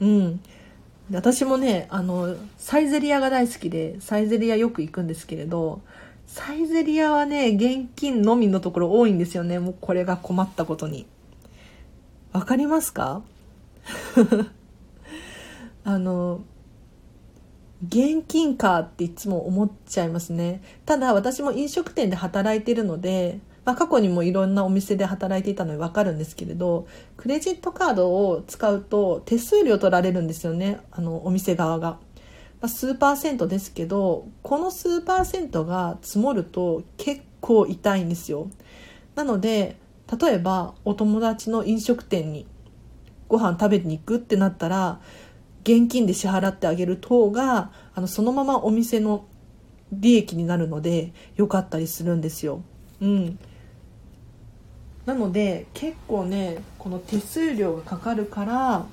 [0.00, 0.40] うん。
[1.12, 5.80] 私もね、あの、サイゼリヤが大好きで、サイゼリヤよく行くんですけれど、
[6.26, 9.58] サイゼリヤはね、現金のみのところ多いんですよね。
[9.58, 11.06] もうこれが困ったことに。
[12.32, 13.22] わかりますか？
[15.82, 16.42] あの、
[17.86, 20.62] 現金かっていつも思っちゃいますね。
[20.84, 30.80] ただ私も飲食店で働いてるので、まあ、過去にもいろんなお店で働いていたのでわかるんですけれど、クレジットカードを使うと手数料取られるんですよね。
[30.90, 31.98] あの、お店側が。
[32.60, 38.50] まあ、数パーセントですけど、この数パーセントが積もると結構痛いんですよ。
[39.14, 39.76] なので、
[40.20, 42.46] 例えばお友達の飲食店に
[43.28, 45.00] ご飯食べに行くってなったら、
[45.62, 49.26] 現金で支払ってあげる方があのそのままお店の
[49.92, 52.62] 利益になるので良かったりするんですよ。
[53.00, 53.38] うん、
[55.06, 58.86] なので結構ねこの手数料がかかるから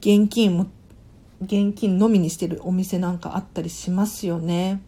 [0.00, 0.66] 現金も
[1.42, 4.80] 現金のみにしてるお店なんかあったりしますよね。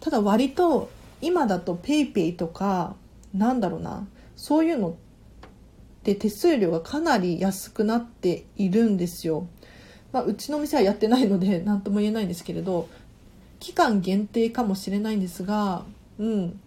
[0.00, 2.94] ただ割と今だと PayPay とか
[3.34, 4.96] なんだろうなそういうの
[6.04, 9.46] で手数料がかなり安くなっているんですよ。
[10.12, 12.88] まあ、うちの店はやってないので 何とも言えないんですけれど
[13.60, 15.84] 期間限定かもしれないんですが、
[16.18, 16.60] うん、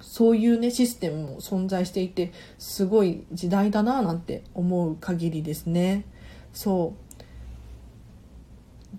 [0.00, 6.04] そういうねシステムも存在していてすごい時代だななんて思う限りですね。
[6.52, 7.10] そう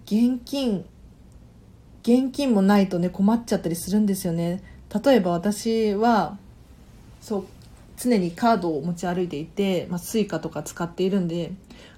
[0.05, 0.85] 現金
[2.03, 4.63] 現金もないとね困っちゃったりするんですよね。
[5.03, 6.37] 例えば私は
[7.21, 7.45] そう
[8.03, 11.51] 常にカードを持ち歩いていて、まあ、スイカとか使っているんで、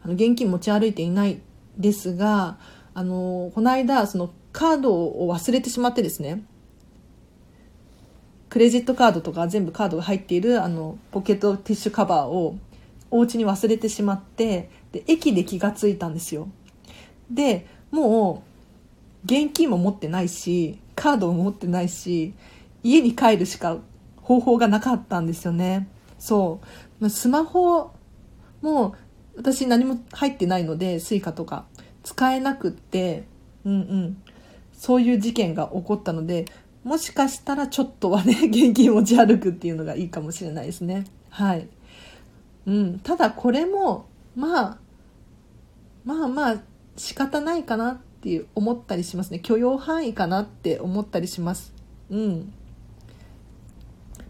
[0.03, 1.39] あの、現金持ち歩いていない
[1.77, 2.57] ですが、
[2.93, 6.43] あの、この間、そのカードを忘れてしまってですね、
[8.53, 12.55] クレジットカードとか全部カードが入っているあのポケットティッシュカバーを
[13.09, 16.47] お家に忘れてしまってで駅で気がついたんですよ。
[17.31, 18.43] でも
[19.23, 22.35] う現金も持ってないしカードも持ってないし
[22.83, 23.79] 家に帰るしか
[24.17, 25.87] 方法がなかったんですよね。
[26.23, 26.62] そ
[27.01, 27.09] う。
[27.09, 27.91] スマホ
[28.62, 28.95] も
[29.36, 31.65] 私何も入ってないので Suica とか。
[32.01, 33.25] 使えなくって。
[33.65, 34.21] うんうん。
[34.71, 36.45] そういう事件が起こったので
[36.83, 41.05] もしかしたらちょっとはね 現金持ち歩くっていうのがいいかもしれないですね。
[41.29, 41.67] はい。
[42.67, 42.99] うん。
[42.99, 44.77] ただこれもまあ
[46.05, 46.62] まあまあ
[46.95, 49.39] 仕方ないかなっていう思ったりしますね。
[49.39, 51.73] 許容範囲かなって思ったりします。
[52.09, 52.53] うん。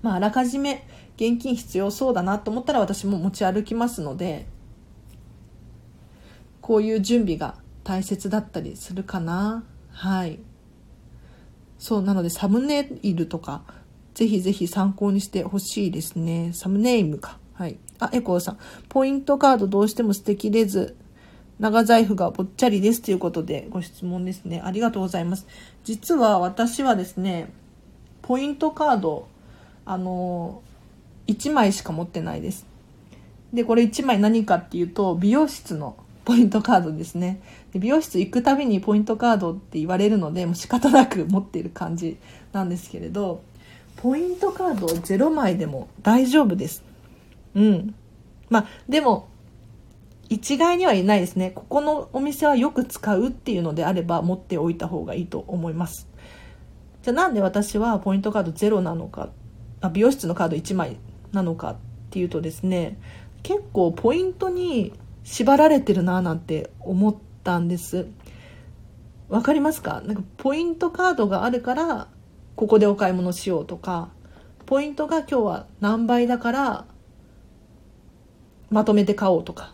[0.02, 4.48] まああらかじめ現金必要そうだなと思ったら私も持ち歩きますので
[6.62, 9.64] こういう準備が大切だったりするかな。
[9.92, 10.40] はい。
[11.78, 13.64] そうなのでサムネイルとか
[14.14, 16.52] ぜひぜひ参考にしてほしいですね。
[16.54, 17.38] サムネイムか。
[17.54, 17.78] はい。
[18.00, 18.58] あエコーさん。
[18.90, 20.96] ポイントカードどうしても素敵です
[21.60, 24.62] 長財布がぽっちゃりですということでご質問ですね。
[24.64, 25.46] ありがとうございます。
[25.84, 27.50] 実は私はですね
[28.22, 29.28] ポイントカード
[29.86, 30.62] あの
[31.28, 32.66] 1枚しか持ってないです。
[33.54, 37.42] でこれ1枚何かっていうと美容室のポイントカードですね。
[37.72, 42.18] で美容室行くたびにポイントカードって言われるのでもう仕方なく持っている感じ
[42.52, 43.42] なんですけれど
[43.98, 46.84] ポイントカード0枚でも大丈夫です。
[47.56, 47.96] うん。
[48.50, 49.28] まあでも
[50.30, 51.52] 一概には言えないですね。
[51.52, 56.08] ここのお店はよく使うっていうのであれば持っておいた方がいいと思います。
[57.04, 59.30] じゃあなんで私はポイントカード0なのか
[59.82, 60.98] あ美容室のカード1枚
[61.34, 61.76] なのかっ
[62.12, 62.98] ていうとですね
[63.42, 64.94] 結構ポイントに
[65.26, 68.08] 縛られてるななんて思ったんです。
[69.30, 70.02] わかりますか？
[70.06, 72.08] なんかポイントカードがあるから
[72.56, 74.10] ここでお買い物しようとか
[74.66, 76.86] ポイントが今日は何倍だから
[78.70, 79.74] まとめて買おうとか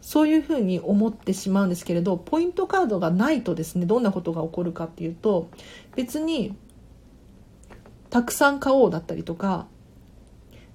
[0.00, 5.48] そういうふうに思ってしまうんですけれどポイントカードがないとですねどんなことが起こるかっていうと
[5.96, 6.54] 別に
[8.10, 9.66] たくさん買おうだったりとか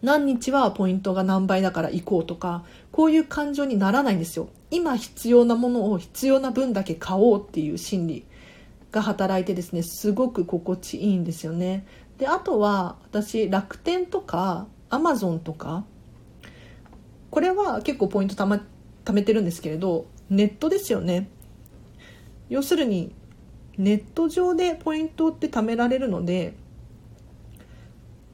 [0.04, 4.50] 何日はポイントが何倍だから行こうとかこういう感情にならないんですよ。
[4.70, 8.26] 今必要なものを必要な分だけ買おうっていう心理
[8.92, 11.88] が働いてですねすごく心地いいんですよね。
[12.18, 15.86] であとは私楽天とかアマゾンとか
[17.32, 18.62] これは結構ポイントたま
[19.06, 21.30] 貯めてるんですけれどネットですよね。
[22.50, 23.16] 要するに
[23.78, 26.56] ネット上でポイントって貯められるので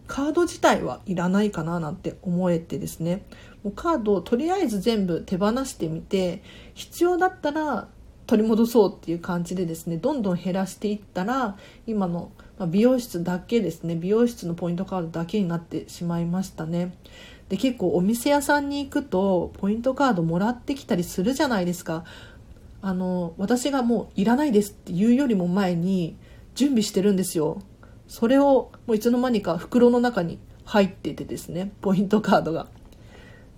[0.10, 3.24] カード自体はいらないかななんて思えてですね。
[3.64, 6.42] もうカードをとりあえず全部手放してみて
[6.74, 7.88] 必要だったら
[8.26, 12.32] 取り戻そうっていう感じでですねどんどん減らしていったら今の
[12.68, 16.96] 美容室だけですね美容室のポイントカードだけになってしまいましたね。
[17.50, 22.04] で結構お店屋さんに行くとポイントカードもらってきたりするじゃないですか。
[22.82, 26.16] あの私がもういらないですって言うよりも前に
[26.56, 27.62] 準備してるんですよ。
[28.10, 32.68] それをもういつの間にか袋の中に入っててですねポイントカードが。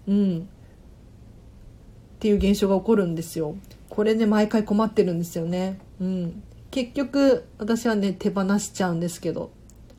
[0.08, 0.40] うん。
[0.42, 0.44] っ
[2.20, 3.56] ていう現象が起こるんですよ。
[3.90, 5.80] これね毎回困ってるんですよね。
[6.02, 6.44] うん。
[6.70, 9.52] 結局私はね手放しちゃうんですけど。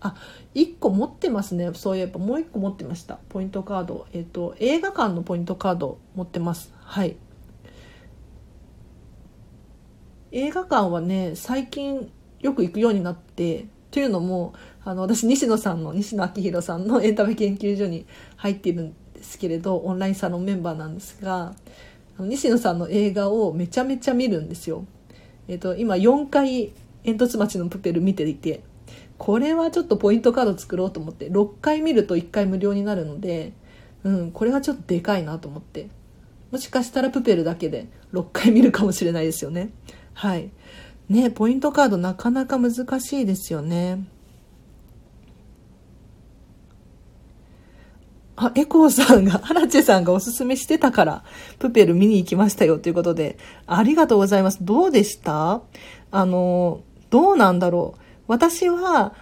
[0.05, 0.17] あ
[0.55, 1.71] 1個持ってますね。
[1.75, 3.21] そういえばもう1個持ってました。
[3.31, 4.07] ポイントカード。
[4.13, 6.75] えっ、と映画館のポイントカード持ってます。
[6.79, 7.17] はい。
[10.33, 21.55] 映画館はね最近よく行くようになってというのもあの私西野さんの西野昭弘さんの エンタメ研究所に入っているんですけれどオンラインサロンメンバーなんですが
[22.19, 24.85] 西野さんの映画をめちゃめちゃ見るんですよ。
[25.49, 26.73] えっ、と今4回
[27.05, 28.63] 煙突町のプペル見ていて
[29.19, 33.53] これはちょっとポイントカード作ろうと思って6回見ると1回無料になるので、
[34.05, 35.89] うん、これはちょっとでかいなと思って。
[36.53, 39.71] もしかしたらプペルだけで6回見るかもしれないですよね。
[40.13, 40.51] はい。
[41.13, 44.05] ねポイントカードなかなか難しいですよね
[48.35, 51.23] あ、エコーさんが、 アラチェさんがおすすめしてたから、
[51.59, 53.37] プペル見に行きましたよということで、
[53.67, 54.59] ありがとうございます。
[54.63, 55.61] どうでした？
[56.11, 58.01] あの、どうなんだろう？
[58.27, 59.15] 私は、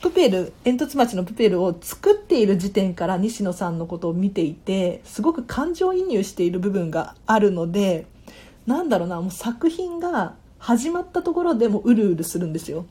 [0.00, 8.06] プペル、煙突町のプペルを作っている時点から西野さんのことを見ていて、すごく感情移入している部分があるので、
[8.66, 10.34] なんだろうな、もう作品が
[10.64, 12.86] 始まったところでもうるうるするんですよ。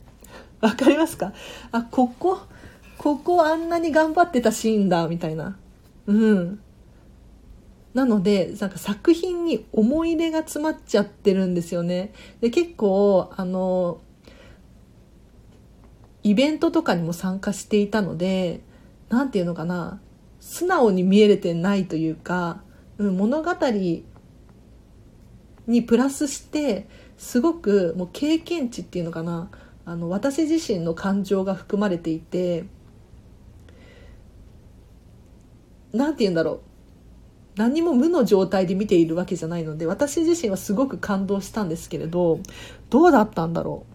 [0.60, 1.32] わかりますか？
[1.72, 2.38] あ、ここ、
[2.98, 5.58] ここあんなに頑張ってたシーンだ、みたいな。
[6.06, 6.60] うん。
[7.92, 12.12] なので、なんか作品に思い入れが詰まっちゃってるんですよね。
[12.40, 14.00] で、結構、あの、
[16.22, 18.62] イベントとかにも参加していたので
[19.10, 20.00] 何て言うのかな
[20.40, 22.62] 素直に見えれてないというか、
[22.96, 23.52] うん、物語
[25.66, 26.88] にプラスして
[27.24, 29.48] すごくもう経験値っていうのかな。
[29.86, 32.64] あの私自身の感情が含まれていて
[35.92, 36.60] 何て言うんだろう。
[37.56, 42.40] 何も無の状態で見ているわけじゃないので私自身はすごく感動したんですけれど
[42.90, 43.86] どうだったんだろ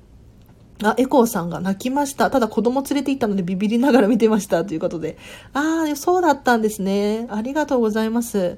[0.81, 0.87] う。
[0.87, 2.31] あエコーさんが泣きました。
[2.31, 4.65] ただ子供連れて行ったのでビビりながら見てました。
[4.65, 5.17] ということで。
[5.53, 7.27] ああそうだったんですね。
[7.29, 8.57] ありがとうございます。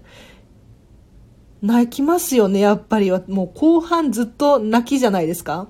[1.62, 3.12] 泣きますよねやっぱり。
[3.12, 5.68] もう後半ずっと泣きじゃないですか？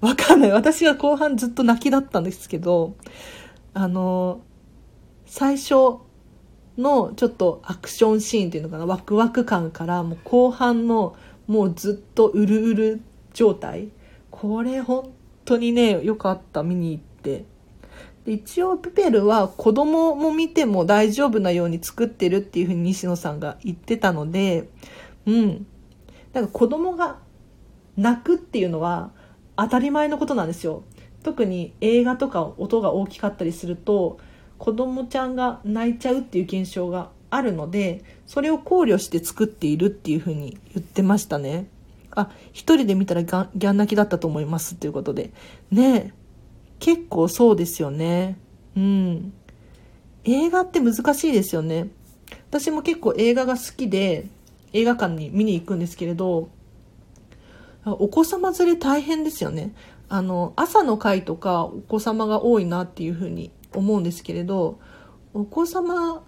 [0.00, 0.50] わかんない。
[0.50, 2.96] 私は後半ずっと泣きだったんですけど
[3.74, 4.40] あの
[5.26, 5.98] 最初
[6.78, 8.86] のちょっとアクションシーンっていうのかな？
[8.86, 11.16] ワクワク感からもう後半の
[11.46, 13.00] もうずっとうるうる
[13.32, 13.88] 状態。
[14.30, 15.12] これ本
[15.44, 17.44] 当にね良かった見に行って。
[18.26, 24.70] 一応プペルは子供も見ても大丈夫なように作ってるっていうふうに西野さんが言ってたので
[25.26, 25.66] うん。
[26.32, 27.18] だか子供が
[27.96, 29.12] 泣くっていうのは
[29.56, 30.84] 当たり前のことなんですよ。
[31.22, 34.18] 特に映画とか音が大きかったりすると
[34.58, 41.68] 子供ちゃんが泣いちゃうっていう現象があるのでそれを考慮して作っているっていうふうに言ってましたね。
[42.10, 45.30] あ一人で見たらギャン泣きだったと思いますっていうことで。
[45.70, 46.12] ね
[46.78, 48.36] 結構そうですよね。
[48.76, 49.32] うん。
[50.24, 51.88] 映画って難しいですよね。
[52.50, 54.28] 私も結構映画が好きで
[54.74, 56.50] 映画館に見に行くんですけれど
[57.86, 59.74] お子様連れ大変ですよね。
[60.08, 64.78] あの朝の会とかお子様が多いなっていうふうに思うんですけれど
[65.32, 66.22] お子様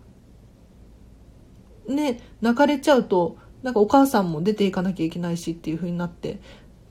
[1.87, 6.41] ね泣かれちゃうとなんかお母さんも出ていかなきゃいけないしっていう風になって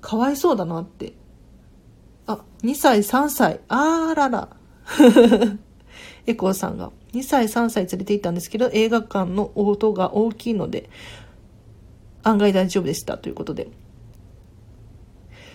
[0.01, 1.13] かわいそうだなって。
[2.27, 3.59] あ2歳3歳。
[3.67, 4.49] あらら。
[6.27, 6.91] エコーさんが。
[7.13, 10.89] 2歳3歳連れて行ったんですけど映画館の音が大きいので
[12.25, 13.69] 案外大丈夫でしたということで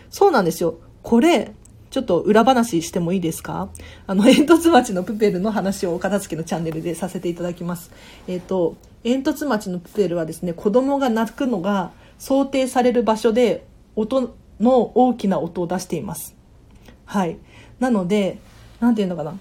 [0.09, 1.53] そうなんですよこれ
[1.91, 3.69] ちょっと裏話してもいいですか？
[4.07, 7.91] あの、煙突町のプペルの話をお片付けのチャンネルでさせていただきます。
[8.29, 13.67] えっ、ー、と、煙突町のプペルはですね、子供が泣くのが想定される場所で
[13.97, 16.37] 音の大きな音を出しています。
[17.07, 17.39] はい。
[17.81, 18.39] なので、
[18.79, 19.35] なんていうのかな？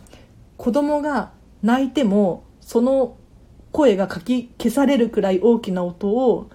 [0.57, 3.15] 子供が泣いても、その
[3.71, 6.49] 声がかき消されるくらい大きな音を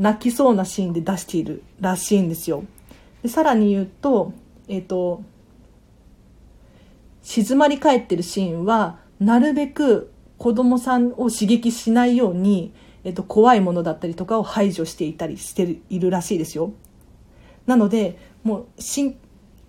[0.00, 2.64] 泣きそうなシーンで出しているらしいんですよ。
[3.22, 4.32] でさらに言うと、
[4.66, 5.22] えっ、ー、と、
[7.20, 12.72] 静まり返ってるシーンは、なるべく子供さんを刺激しないように、
[13.04, 16.72] えっ、ー、と、怖いものだったりとかを排除していたりしているらしいですよ。
[17.66, 19.16] なので、もう、シ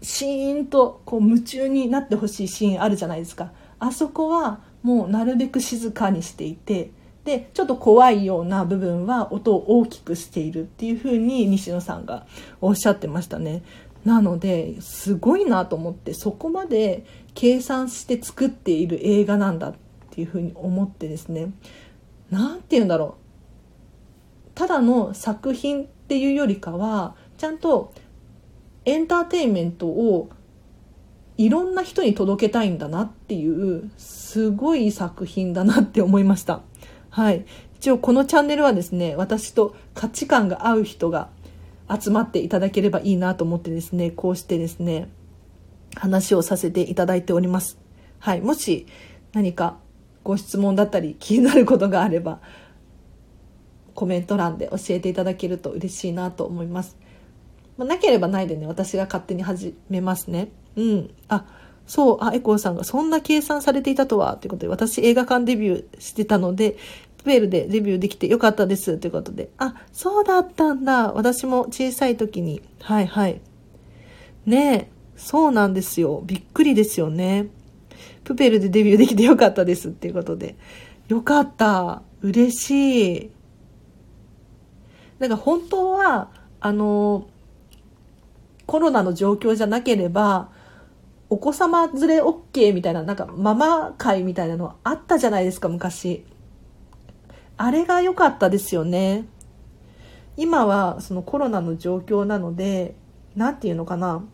[0.02, 3.52] ーンとこう夢中になってほしいシーンあるじゃないですか。
[3.80, 6.92] あそこはもうなるべく静かにしていて、
[7.26, 12.26] で、ちょっと怖いような部分は音を大きくしているっていうふうに西野さんが
[12.62, 13.64] おっしゃってましたね。
[14.06, 17.06] なのですごいなと思ってそこまで
[17.36, 19.76] 計算して作っている映画なんだっ
[20.10, 21.52] ていうふうに思ってですね
[22.32, 23.16] 何て言うんだろ
[24.48, 27.94] うただの作品っていうよりかはちゃんと
[28.86, 30.30] エンターテインメントを
[31.38, 36.62] いろんな人に届けたいんだなっていうすごい作品だなって思いました。
[37.12, 37.46] はい。
[37.76, 41.30] 一応このチャンネルはですね、私と価値観が合う人が
[41.90, 45.10] 集まっていただければいいなと思ってですね、こうしてですね、
[45.96, 47.78] 話をさせていただいております。
[48.20, 48.42] はい。
[48.42, 48.88] もし
[49.34, 49.78] 何か
[50.24, 52.40] ご質問だったり気になることがあれば、
[53.94, 56.98] コメント欄で教えていただけると嬉しいなと思います。
[57.78, 60.50] まあ、なければないでね、私が勝手に始めますね。
[60.76, 61.14] うん。
[61.28, 61.46] あ、
[61.88, 66.78] そう、あ、エコーさんがそんな計算されていたとは、ということで、私映画館デビューしてたので、
[67.24, 68.98] プールでデビューできてよかったです。
[68.98, 69.50] ということで。
[69.58, 71.14] あ、そうだったんだ。
[71.14, 72.62] 私も小さい時に。
[72.80, 73.42] はいはい。
[74.46, 76.24] ねえ、そうなんですよ。
[76.26, 77.48] びっくりですよね。
[78.24, 80.56] プペルでデビューできてよかったですっていうことで。
[81.08, 82.02] よかった。
[82.22, 83.30] 嬉しい。
[85.20, 86.30] なんか本当は、
[86.60, 87.28] あの、
[88.66, 90.50] コロナの状況じゃなければ、
[91.32, 96.26] お子様連れ OK みたいな、なんかママ会みたいなのあったじゃないですか、昔。
[97.56, 99.24] あれが良かったですよね。
[100.36, 102.96] 今はそのコロナの状況なので、
[103.38, 104.26] 何て言うのかな。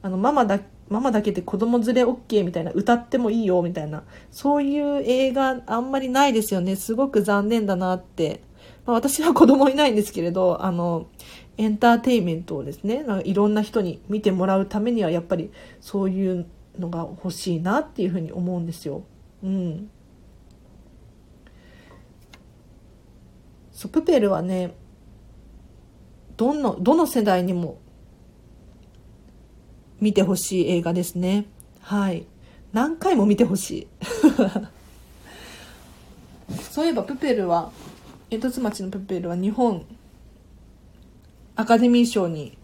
[0.00, 0.58] あの、ママだ、
[0.88, 6.76] ママだけで子供連れ OK みたいな、歌ってもいいよみたいな、そういう映画あんまりないですよね。
[6.76, 8.40] すごく残念だなって。
[8.86, 11.08] まあ、私は子供いないんですけれど、あの、
[11.58, 15.50] エンターテインメントをですね、なんかいろんな人に見てもらうためには、やっぱり
[15.80, 16.46] そういう
[16.78, 19.04] のが欲しいなっていうふうに思うんですよ。
[19.42, 19.90] うん。
[23.82, 24.74] そうプペルはね
[26.36, 27.80] どのどの世代にも
[30.00, 31.46] 見てほしい映画ですね
[31.80, 32.26] はい
[32.72, 33.88] 何回も見てほしい
[36.70, 37.72] そういえばプペルは
[38.30, 39.84] 煙突町のプペルは日本
[41.54, 42.56] アカデミー賞に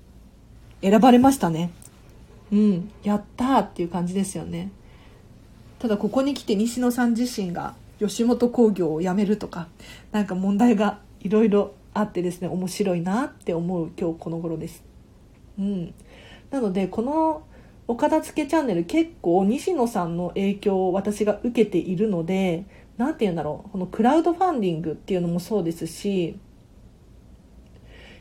[0.80, 1.70] 選ばれましたね。
[2.51, 4.70] うんやったっていう感じですよね。
[5.78, 9.68] ただここに来て西野さん自身が吉本興業を辞めるとか
[10.12, 14.82] なんか問題がいろいろあってですね面白いなって思う今日この頃です。
[15.59, 15.95] うん、
[16.51, 17.43] なのでこの
[17.89, 22.64] 岡田付けチャンネル結構西野さんの影響を私が受けているので
[22.97, 26.39] 何て言うんだろうこのクラウドファンディングっていうのもそうですし、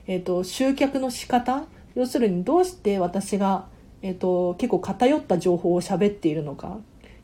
[0.08, 1.66] えーと、集客の仕方？
[1.95, 3.68] 要するにどうして私が、
[4.01, 6.80] えーと、結構偏った情報を喋っているのか？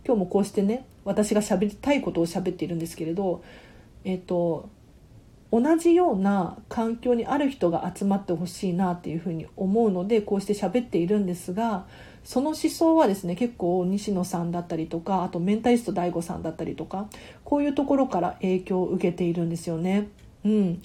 [0.06, 3.42] 今日もこうしてね私が喋りたいことを喋っているんですけれど
[4.04, 4.70] えっ、ー、と
[5.50, 11.86] 同じような環境にある人が集まってほしいなっていうふうに思うのでこうして喋っているんですが
[12.24, 17.08] その思想はですね結構西野さんだったりとかあとメンタリスト DAIGO さんだったりとか
[17.46, 20.10] こういうところから影響を受けているんですよね。
[20.44, 20.82] うん、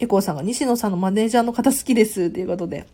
[0.00, 2.86] エコーさんが西野さんのマネージャーの方好きですっていうことで。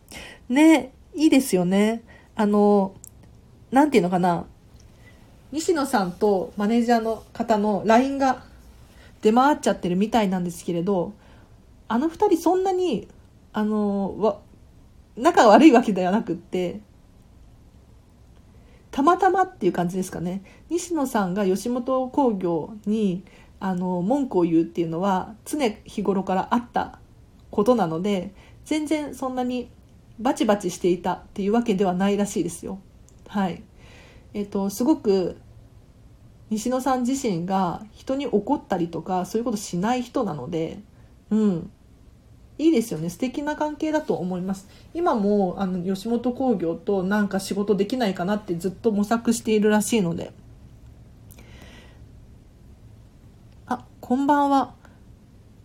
[0.49, 2.03] ねいいですよね。
[2.35, 2.95] あの
[3.71, 4.45] なんていうのかな。
[5.53, 8.43] 西野さんとマネージャーの方の LINE が
[9.23, 11.15] 出回っちゃってるみたいなんですけれど
[11.89, 13.09] あの2人そんなに
[13.53, 14.41] あのわ
[15.17, 16.81] 仲が悪いわけではなくって
[18.91, 20.43] たまたまっていう感じですかね。
[20.71, 23.25] 西野さんが吉本興業に
[23.61, 26.99] あの文句を言うっていうのは常日頃からあった
[27.51, 28.35] ことなので
[28.65, 29.71] 全然そんなに
[30.19, 32.79] バチバチしていたっていうわけではないらしいですよ。
[33.29, 33.63] はい。
[34.35, 35.37] えっ、とすごく
[36.51, 40.81] 西野さん自身が人に怒ったりとかそういうことしない人なので
[41.31, 41.71] うん。
[42.59, 43.11] いいですよね。
[43.11, 44.67] 素敵な関係だと思います。
[44.95, 50.33] 今もあの吉本興業となんか仕事できないかなってずっと模索しているらしいので
[53.67, 54.73] あこんばんは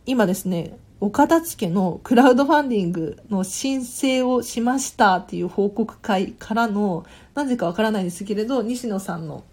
[0.08, 9.44] 今ですね岡田付のクラウドファンディングの申請をしましたっていう報告会からのなぜかわからないですけれど西野さんの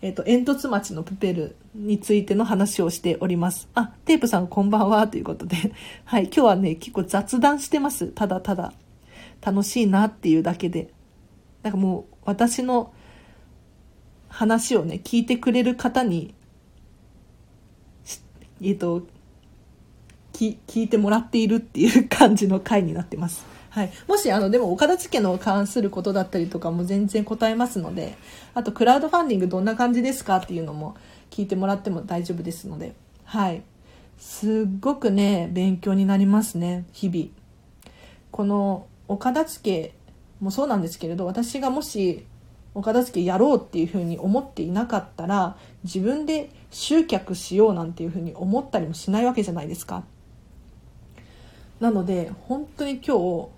[0.00, 3.68] えっ、ー、と、煙突町のプペルについての話をしております。
[3.74, 5.56] あ、テープさんこんばんはということで。
[6.04, 8.08] はい、今日はね、結構雑談してます。
[8.08, 8.74] ただただ。
[9.40, 10.92] 楽しいなっていうだけで。
[11.62, 12.92] なんかもう、私の
[14.28, 16.34] 話をね、聞いてくれる方に、
[18.62, 19.06] えっ、ー、と、
[20.32, 23.46] 聞いてもらっているっていう感じの回になってます。
[23.70, 28.16] はい、もしあのでも岡田付の関することだったりとかも全然答えますので
[28.54, 30.96] あとクラウドファンディングどんな感じですかっていうのも
[31.30, 32.94] 聞いてもらっても大丈夫ですので。
[33.24, 33.62] はい。
[34.16, 37.28] すっごくね勉強になりますね日々。
[38.30, 39.92] この岡田付
[40.40, 42.24] もそうなんですけれど私がもし
[42.76, 50.04] 岡田付やろうっていうふうに思っていなかったら自分で集客しようなんていうふうに思ったりもしないわけじゃないですか。
[51.80, 53.48] なので本当に今日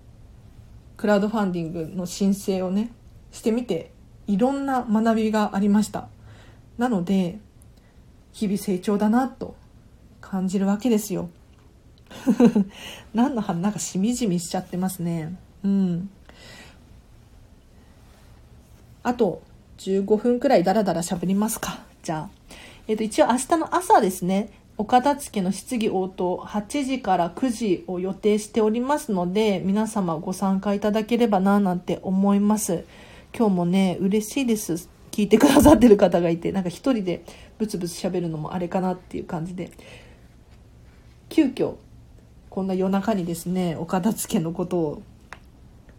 [0.96, 2.92] クラウドファンディングの申請をね
[3.32, 3.90] してみて
[4.28, 6.06] いろんな学びがありました。
[6.78, 7.40] なので
[8.30, 9.56] 日々成長だなと
[10.20, 11.28] 感じるわけですよ。
[13.14, 15.36] 何の話なんかしみじみしちゃってますね。
[15.64, 16.10] うん。
[19.02, 19.42] あと
[19.78, 21.80] 15分くらいダラダラ喋りますか。
[22.02, 22.38] じゃあ。
[22.86, 32.84] えっ、ー、と一応明日の朝ですね岡田付の質疑応答8時から9時を予定しておりますので皆様ご参加いただければなぁなんて思います。
[33.36, 34.88] 今日もね嬉しいです。
[35.10, 37.24] 聞いてくださってる方がいてなんか一人で
[37.58, 39.70] ブツブツ喋るのもあれかなっていう感じで。
[41.28, 41.74] 急遽
[42.48, 45.02] こんな夜中にですね岡田付のことを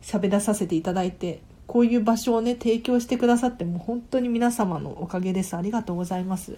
[0.02, 5.56] 喋らさせていただいてこういう場所をね提供してくださってもう本当に皆様のおかげです。
[5.56, 6.58] ありがとうございます。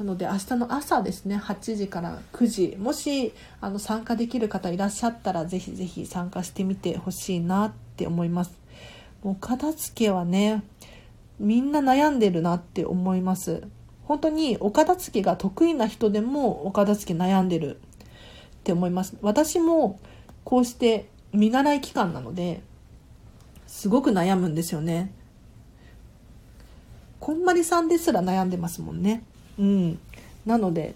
[0.00, 8.58] なので明日の朝ですね8時から9時もしあの参加できる方いらっしゃったらぜひぜひ参加してみてほしいなって思います。
[9.22, 10.64] お片付けはね
[11.38, 13.62] みんな悩んでるなって思います。
[14.06, 17.78] 本当にお片付けが得意な人でもお片付け悩んでるっ
[18.64, 19.16] て思います。
[19.22, 20.00] 私も
[20.42, 22.60] こうして見習い期間なので
[23.76, 25.12] すごく悩むんですよね。
[27.20, 29.22] こんまりさんですら悩んでますもんね。
[29.58, 29.98] うん、
[30.46, 30.94] なので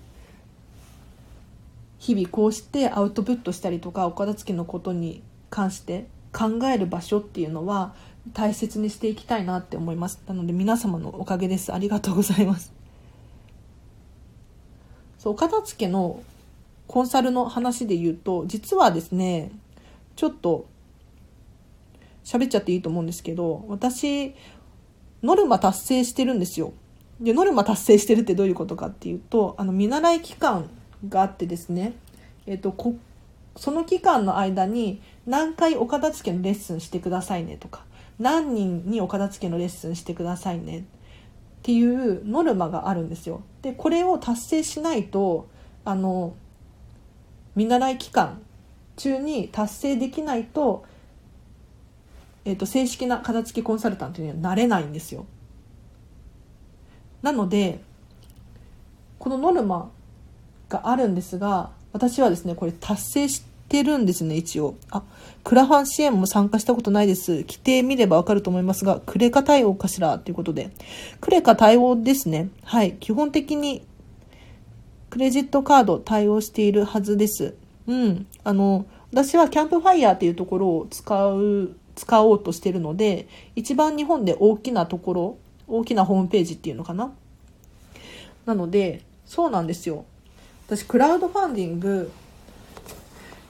[1.98, 7.94] 日々こうしてアウトプットしたりとかお片付けのことに関して考える場所っていうのは
[8.32, 10.22] 大切にしていきたいなって思います。
[10.26, 11.74] なので皆様のおかげです。
[11.74, 12.72] ありがとうございます。
[15.18, 16.22] そうお片付けの
[16.86, 19.50] コンサルの話で言うと実はですね
[20.16, 20.64] ちょっと
[22.30, 24.36] 喋っちゃっていいと思うんですけど私
[25.24, 26.72] ノルマ達成してるんですよ
[27.20, 30.70] でノルマ達成してるってどういうことかっていうとあの見習い期間
[31.08, 31.94] があってですね
[32.46, 32.74] えっ、と
[33.56, 37.84] その期間の間に何回お片付けのレッスンしてくださいねとか
[38.20, 40.82] 何人にお片付けのレッスンしてくださいねっ
[41.62, 43.42] ていうノルマがあるんですよ。
[43.60, 45.48] でこれを達成しないと
[45.84, 46.34] あの
[47.56, 48.40] 見習い期間
[48.96, 50.84] 中に達成できないと,、
[52.44, 55.26] えーと、正式な片付けコンサルタントにはなれないんですよ。
[57.22, 57.80] なので
[59.18, 59.90] このノルマ
[60.70, 64.76] があるんですが私はですねこれ達成してるんですね一応。
[64.90, 65.02] あ
[65.44, 67.32] クラファン支援も参加したことないです。
[67.42, 70.70] 規定見ればわかると思いますがクレカ対応かしらということで。
[71.20, 72.48] クレカ対応ですね。
[72.64, 72.94] はい。
[72.94, 73.84] 基本的に
[75.10, 77.54] クレジットカード対応しているはずです。
[77.86, 78.26] うん。
[78.44, 85.38] あの私はキャンプファイヤーっていうところを使う使おうとしてるので一番日本で大きなところ
[85.68, 87.12] 大きなホームページっていうのかな？
[88.46, 90.06] なのでそうなんですよ
[90.66, 92.10] 私クラウドファンディング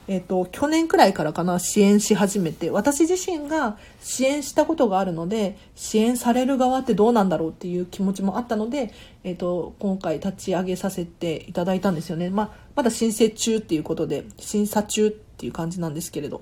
[0.07, 8.91] えっ、と、去年くらいからかな、支援し始めて、私自身が支援したことがあるので、支援される側ってどうなんだろうっていう気持ちもあったので、
[9.23, 12.29] えっ、と、今回立ち上げさせていただいたんですよね。
[12.29, 16.41] まあ、まだ申請中っていうことで、審査中っていう感じなんですけれど。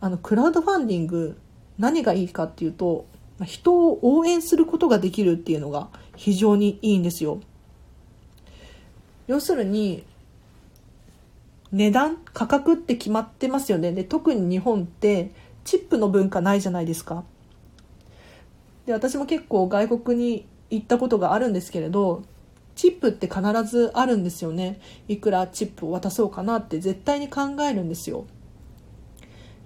[0.00, 1.38] あの、クラウドファンディング、
[1.78, 3.06] 何がいいかっていうと、
[3.44, 7.40] 人を応援することができるっていうのが非常にいいんですよ。
[9.26, 10.04] 要するに、
[11.70, 13.92] 値段価格って決まってますよね。
[13.92, 15.32] で特に日本って
[15.64, 17.24] チップの文化ないじゃないですか。
[18.86, 22.22] で私も結構外国に行ったことがあるんですけれど
[22.74, 24.80] チップって必ずあるんですよね。
[25.08, 28.24] いくらチップを渡そうかなって絶対に考えるんですよ。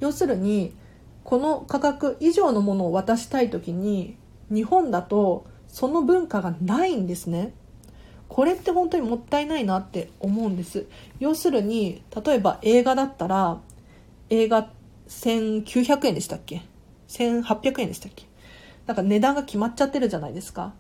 [0.03, 0.75] 要するに
[1.23, 4.17] この価格以上のものを渡したい時に
[4.51, 7.55] 日本だとその文化がないんですね。
[8.29, 10.87] これって本当にもったいないなって思うんです。
[11.21, 13.61] 要するに例えば映画だったら
[14.29, 14.71] 映画
[15.07, 16.63] 1900円でしたっけ
[17.07, 18.27] ？1800円でしたっけ？
[18.87, 20.75] なんか値段が決まっちゃってるじゃないですか。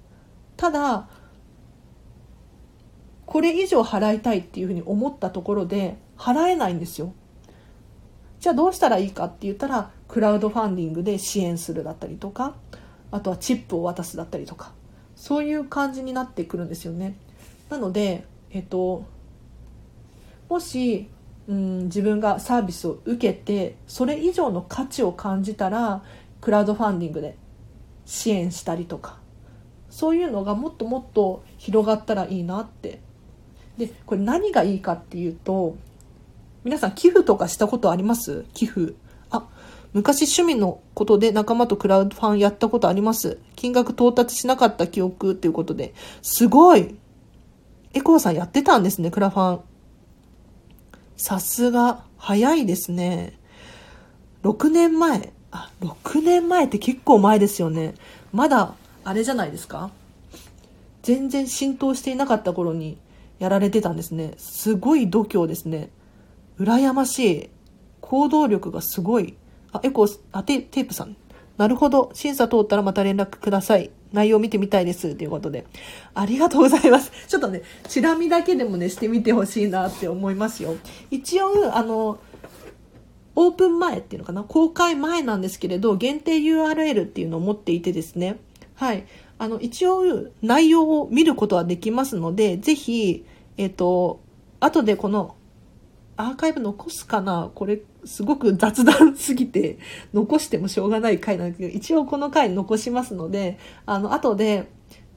[0.56, 1.08] ただ
[3.24, 7.14] これ以上払いたいっていうふうに思ったところで払えないんですよ。
[8.42, 12.56] じゃあどうしたらいいかって言ったらクラウドファンディングで支援するだったりとか
[13.12, 14.72] あとはチップを渡すだったりとか
[15.14, 17.16] そういう感じになってくるんですよね。
[17.70, 19.04] なので、えっと、
[20.48, 21.08] もし、
[21.46, 26.02] うん、自分がサービスを受けてそれ以上の価値を感じたら
[26.40, 27.38] クラウドファンディングで
[28.06, 29.20] 支援したりとか
[29.88, 33.00] そういうのがもっともっと広がったらいいなって。
[33.78, 35.76] でこれ何がいいかっていうと
[36.64, 38.44] 皆さん寄付とかしたことあります？
[38.54, 38.94] 寄付
[39.30, 39.48] あ
[39.92, 46.96] 昔趣味のことで仲間とクラウドファンやったことあります金額到達しなかった記憶っていうことですごい
[47.94, 49.60] エコーさんやってたんですね、クラファン。
[51.18, 53.38] さすが、早いですね。
[54.44, 55.34] 6年前。
[55.50, 57.92] あ、6年前って結構前ですよね。
[58.32, 59.90] まだ、あれじゃないですか？
[61.02, 62.96] 全然浸透していなかった頃に
[63.38, 64.32] やられてたんですね。
[64.38, 65.90] すごい度胸ですね。
[66.58, 67.50] 羨ましい。
[68.00, 69.36] 行動力がすごい。
[69.72, 71.16] あ、エコー、あ、テテープさん。
[71.56, 72.10] なるほど。
[72.14, 73.90] 審査通ったらまた連絡ください。
[74.12, 75.14] 内容見てみたいです。
[75.14, 75.66] ということで。
[76.14, 77.10] ありがとうございます。
[77.28, 80.76] ちょっとね、チラ見だけでもね、してみてほしいなって思いますよ。
[81.10, 82.18] 一応、あの、
[83.34, 88.38] オープン前っていうのかな公開前なんですけれど、限定 URL っていうのを持っていてですね。
[88.74, 89.06] はい。
[89.38, 90.02] あの、一応、
[90.42, 93.24] 内容を見ることはできますので、ぜひ、
[93.56, 94.20] えっ、と、
[94.60, 95.34] 後でこの
[96.22, 97.50] アーカイブ残すかな？
[97.54, 99.78] これすごく雑談すぎて
[100.14, 104.68] 残してもしょうがない回なんですけど、一応この回残しますので、あの、後で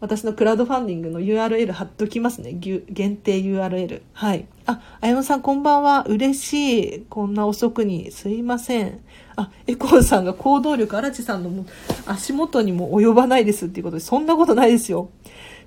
[0.01, 2.53] 私のクラウドファンディングの URL 貼っときますね。
[2.53, 4.01] 限定 URL。
[4.13, 4.47] はい。
[4.65, 6.03] あ、あやのさんこんばんは。
[6.07, 7.05] 嬉しい。
[7.09, 8.11] こんな遅くに。
[8.11, 8.99] すいません。
[9.35, 11.65] あ、エコーさんが行動力、荒地さんの
[12.05, 15.09] 足元にも及ばないですっていうことで、そんなことないですよ。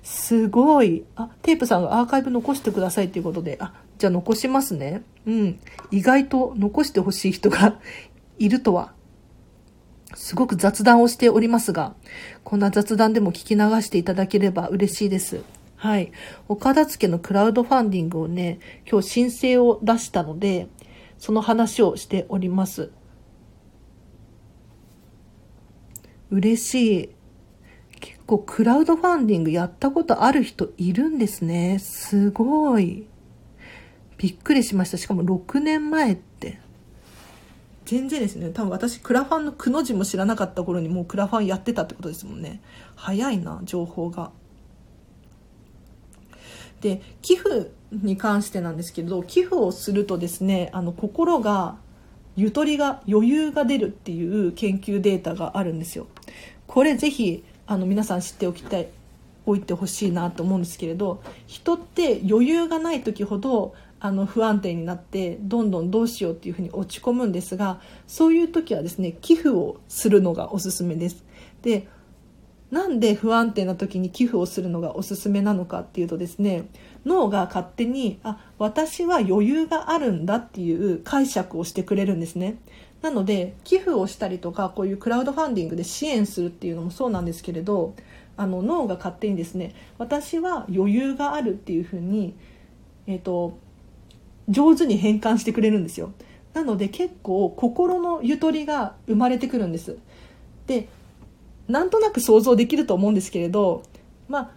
[0.03, 1.05] すごい。
[1.15, 5.03] あ、テープさんがアーカイブ残してくださいっていうことで、あ、じゃあ残しますね。
[5.27, 5.59] うん。
[5.91, 7.79] 意外と残してほしい人が
[8.39, 8.93] いるとは。
[10.15, 11.93] すごく雑談をしておりますが、
[12.43, 15.43] こんな雑談でも聞き流していただければ嬉しいです。
[15.75, 16.11] はい。
[16.47, 20.67] 岡田付のクラウドファンディングをね、今日申請を出したので、
[21.17, 22.91] その話をしております。
[26.31, 27.09] 嬉しい。
[27.99, 31.79] 結構クラウドファンディングやったことある人いるんですね。
[31.79, 33.05] すごい。
[34.19, 34.97] びっくりしました。
[34.97, 36.59] しかも6年前って。
[37.85, 38.49] 全然ですね。
[38.49, 42.61] 多分私、クラファンのくの字も知らなかった頃にもうクラファンやってたってことですもんね。
[42.95, 44.31] 早いな、情報が。
[46.81, 51.77] で、寄付に関してなんですけど、寄付をするとですね、あの、心が、
[52.35, 56.07] ゆとりが、余裕が出るっていう研究データがあるんですよ。
[56.67, 58.89] これぜひ、あの、皆さん知っておきたい、
[59.45, 71.25] おいてほしいなと思うんですけれど、人って余裕がない時ほど、あの不安定になってどんどんどうしようっていうふうに落ち込むんですがそういう時はですね寄付をするのがおすすめです。
[71.61, 71.87] で
[72.71, 76.69] なんで不安定な時に寄付をするのがおすすめなのかっていうとですね
[77.03, 82.57] 脳が勝手にあ私は余裕があるんだっていう解釈をしてくれるんですね。
[83.01, 87.95] なので寄付をしたりとかこういうクラウドファンディングで支援するっていうのもそうなんですけれど
[88.37, 92.35] あの脳が勝手にですね私は余裕があるっていうふうに、
[93.07, 93.57] えーと
[94.49, 96.11] 上手に変換してくれるんですよ。
[96.53, 99.97] なので結構心のゆとりが生まれてくるんです。
[100.67, 100.89] で
[101.67, 103.83] なんとなく想像できると思うんですけれど
[104.27, 104.51] まあ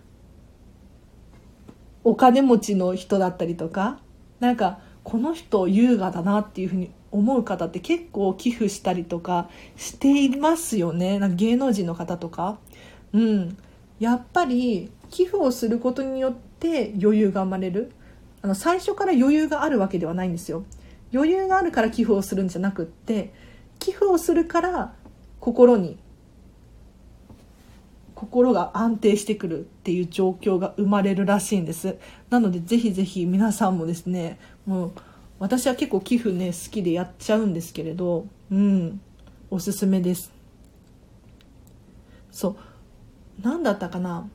[2.05, 3.99] お金持ちの人だったりとか
[4.41, 11.19] なんかこの人優雅だなっていうふうに思う方って結構寄付したりとかしていますよね。
[11.19, 12.59] なんか芸能人の方とか。
[13.13, 13.57] うん。
[14.01, 17.93] やっぱり寄付をすることによって余裕が生まれる。
[18.43, 20.65] あの最初から余裕があるわけではないんですよ。
[21.15, 23.33] 余裕があるから寄付をするんじゃなくって
[23.79, 24.95] 寄付をするから
[25.41, 25.99] 心に
[28.15, 31.97] 心が安定してくるっていう状況が生まれるらしいんです。
[32.31, 34.93] なのでぜひぜひ皆さんもですねもう
[35.39, 39.01] 私は結構寄付ね好きでやっちゃうんですけれどうん
[39.51, 40.33] おすすめです。
[42.31, 42.57] そう。
[43.43, 44.29] 何だったかな？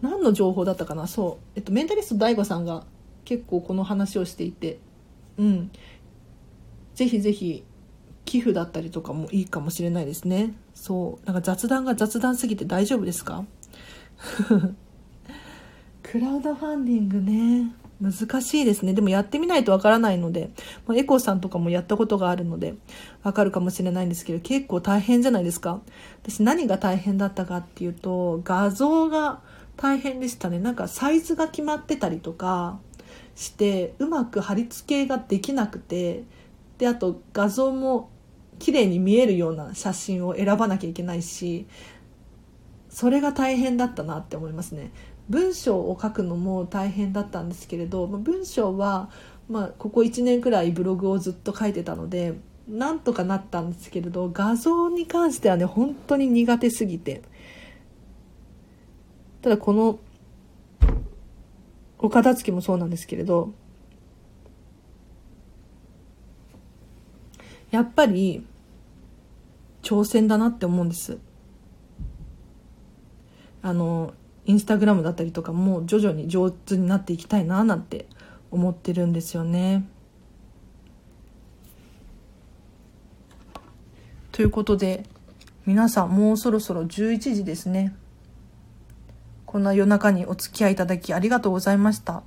[0.00, 1.06] 何の情報だったかな？
[1.06, 2.84] そう、えっと、メンタリスト DAIGO さんが
[3.24, 4.78] 結構この話をしていて。
[5.38, 5.70] うん。
[6.94, 7.64] ぜひぜひ
[8.24, 10.54] 寄付だったりとかもいいかもしれないですね。
[10.74, 11.26] そう。
[11.26, 13.44] なんか雑談が雑談すぎて大丈夫ですか？
[16.02, 17.72] クラウドファンディングね。
[18.00, 18.94] 難しいですね。
[18.94, 20.50] でもやってみないとわからないので、
[20.86, 22.74] ま、エコーさんとかもやったことがあるので、
[23.24, 25.80] わかるかもしれないんですけど、結構大変じゃないですか。
[26.22, 29.40] 私何が大変だったかっていうと、画像が
[29.78, 30.58] 大変でしたね。
[30.58, 32.80] なんかサイズが決まってたりとか
[33.34, 36.24] してうまく貼り付けができなくて
[36.76, 38.10] であと画像も
[38.58, 41.66] 綺麗に見えるような写真を選ばなきゃいけないし
[42.88, 44.90] それが大変だったなって思いますね。
[45.28, 49.10] 文章を書くのも大変だったんですけれど文章は、
[49.48, 52.34] まあ、ここ1年くらいブログをずっと書いてたので
[52.66, 57.22] なんとかなったんですけれど画像に関してはね本当に苦手すぎて。
[59.48, 59.98] ただこの
[61.98, 63.54] お片付けもそうなんですけれど
[67.70, 68.44] やっぱり
[69.82, 71.16] 挑戦だなって思うんです
[73.62, 74.12] あの
[74.44, 78.04] インスタグラムだったりとかも徐々に上手になっていきたいななんて
[78.50, 79.88] 思ってるんですよね。
[84.30, 85.04] ということで
[85.64, 87.96] 皆さんもうそろそろ11時ですね。
[89.48, 92.22] こんな夜中にお付き合いいただきありがとうございました。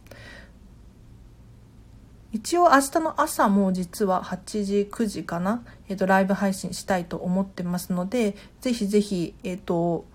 [2.31, 10.05] 一応明日の朝も実は8時、9時かな、えっ、ー、と、ライブ配信したいと思ってますので、ぜひぜひ、えっ、ー、と、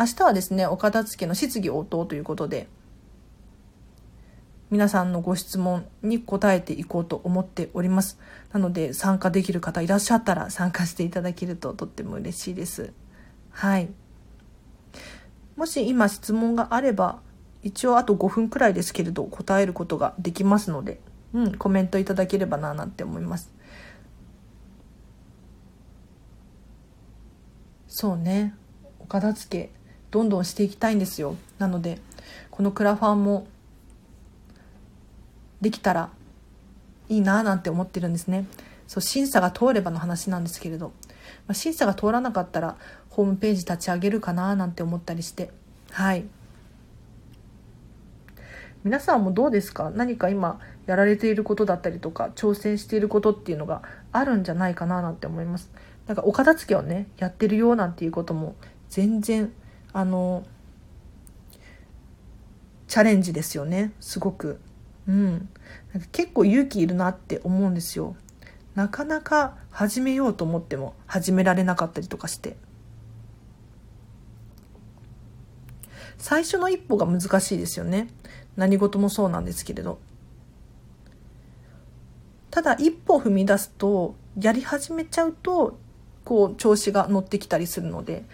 [0.00, 2.66] 明日はですね、お片付けの質疑応答ということで、
[4.72, 8.18] 皆さんのご質問に答えていこうと思っております。
[8.52, 12.92] なので、参加できる方いらっしゃったら参加していただけるととっても嬉しいです。
[13.50, 13.90] はい。
[15.58, 17.18] もし今質問があれば、
[17.64, 21.00] 一応あと5分くらいですけれど答えることができますので、
[21.34, 23.50] うん、コメントいただければななんて思います。
[27.88, 28.54] そうね、
[29.00, 29.72] お片付け、
[30.12, 31.34] どんどんしていきたいんですよ。
[31.58, 31.98] なので、
[32.52, 33.48] このクラファンも
[35.60, 36.10] できたら
[37.08, 38.46] いいなぁなんて思ってるんですね。
[38.86, 40.92] そう、審査が通ればの話なんですけれど、
[41.46, 42.76] まあ、審査が通らなかったら
[43.10, 45.50] ホームページ立ち上げるかななんて思ったりして。
[45.90, 46.24] はい。
[48.84, 49.90] 皆さんもどうですか？
[49.90, 55.70] 何か今やられていることだったりとか挑戦していることっていうのがあるんじゃないかななんて思います。
[56.06, 58.54] なんかお片付けをねやってるよなんていうことも
[58.88, 59.52] 全然
[59.92, 60.46] あの
[62.86, 63.92] チャレンジですよね。
[64.00, 64.60] すごく。
[65.08, 65.48] うん。
[65.92, 68.14] なんか結構勇気いるなって思うんですよ。
[68.78, 72.56] なかなか始めようと思っても始められなかったりとかして。
[76.16, 78.06] 最初の一歩が難しいですよね。
[78.54, 79.98] 何事もそうなんですけれど。
[82.52, 85.76] ただ一歩踏み出すとやり始めちゃうと
[86.24, 88.26] こう調子が乗ってきたりするので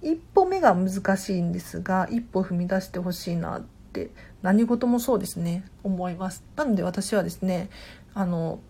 [0.00, 4.08] 一歩目が難しいんですが一歩踏み出してほしいなって
[4.40, 6.42] 何事もそうですね思います。
[6.56, 7.68] なので私はですね
[8.14, 8.60] あの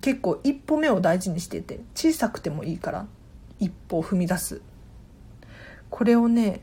[0.00, 3.06] 結構一歩目を大事にしてて小さくてもいいから
[3.58, 4.62] 一歩を踏み出す。
[5.90, 6.62] これをね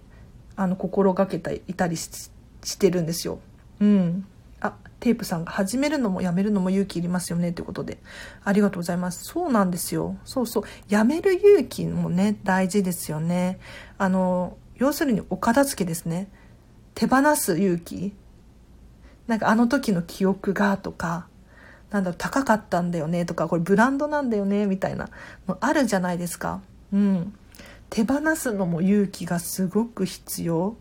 [0.55, 2.32] あの心がけていたりし
[2.80, 3.39] てるんですよ。
[3.80, 4.25] うん。
[4.59, 7.99] あテープさんが始めるのもやめるのも勇気いりますよねということで。
[8.43, 9.25] ありがとうございます。
[9.25, 10.17] そうなんですよ。
[10.23, 10.63] そうそう。
[10.89, 13.59] やめる勇気もね大事ですよね。
[13.97, 16.30] あの要するにお片付けですね。
[16.95, 18.13] 手放す勇気。
[19.28, 21.28] なんかあの時の記憶がとか
[21.91, 25.09] なんだろう高かったんだよねとかこれブランドなんだよねみたいな
[25.47, 26.61] のあるじゃないですか。
[26.93, 27.33] うん。
[27.89, 30.75] 手放すのも勇気がすごく必要。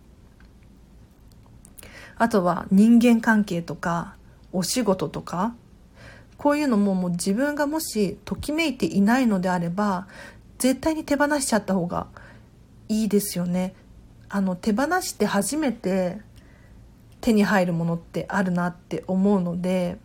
[2.19, 4.17] あとは人間関係とか
[4.53, 5.55] お仕事とか
[6.39, 10.09] こういうのももう自分がもしときめいていないのであれば
[10.59, 12.07] 絶対に手放しちゃった方が
[12.89, 13.75] いいですよね。
[14.29, 16.19] あの手放して初めて
[17.21, 19.99] 手に入るものってあるなって思うので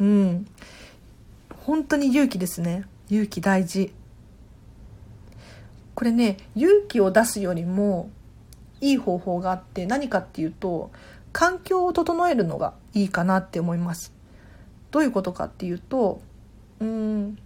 [0.00, 0.46] うん。
[1.64, 2.84] 本当に勇気ですね。
[3.08, 3.92] 勇気大事。
[5.94, 8.08] これね勇気を出すよりも
[8.80, 10.90] いい方法があって何かっていうと
[11.30, 14.12] 環境を整えるのがいいかなって思います。
[14.90, 16.22] どういうことかっていうと
[16.80, 17.38] うん、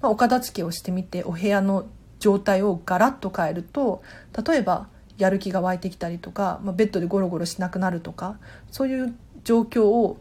[0.00, 1.86] まあ、お片付けをしてみてお部屋の
[2.18, 4.02] 状態をガラッと変えると
[4.46, 8.38] 例えばやる気が湧いてきたりとか、まあ、ベッドでゴロゴロしなくなるとか
[8.70, 9.14] そういう
[9.44, 10.16] 状況を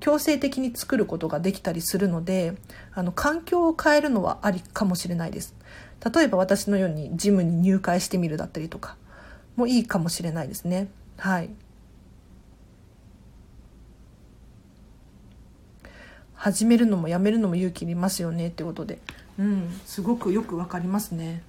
[0.00, 2.54] 強制的に作ることができたりするので
[2.94, 5.54] あの環境を変えるのはありかもしれないです。
[6.14, 8.96] 例えば私のようにジムに入会してみるだったりとか
[9.56, 10.88] もいいかもしれないですね。
[11.16, 11.50] はい。
[16.34, 19.00] 始めるのもやめるのも勇気いりますよねってことで。
[19.38, 21.42] うんすごくよくわかりますね。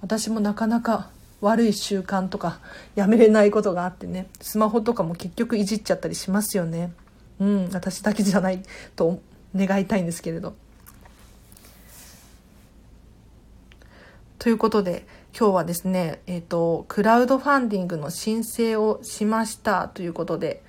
[0.00, 1.10] 私もなかなか
[1.42, 2.60] 悪い習慣とか
[2.94, 6.92] やめれないことがあってねスマホとかも結局いじっちゃったりしますよね。
[7.40, 8.62] うん私だけじゃない
[8.94, 9.20] と
[9.56, 10.54] 願いたいんですけれど
[14.38, 20.62] ということで今日はですねえっ、ー、とクラウドファンディングの申請をしましたということで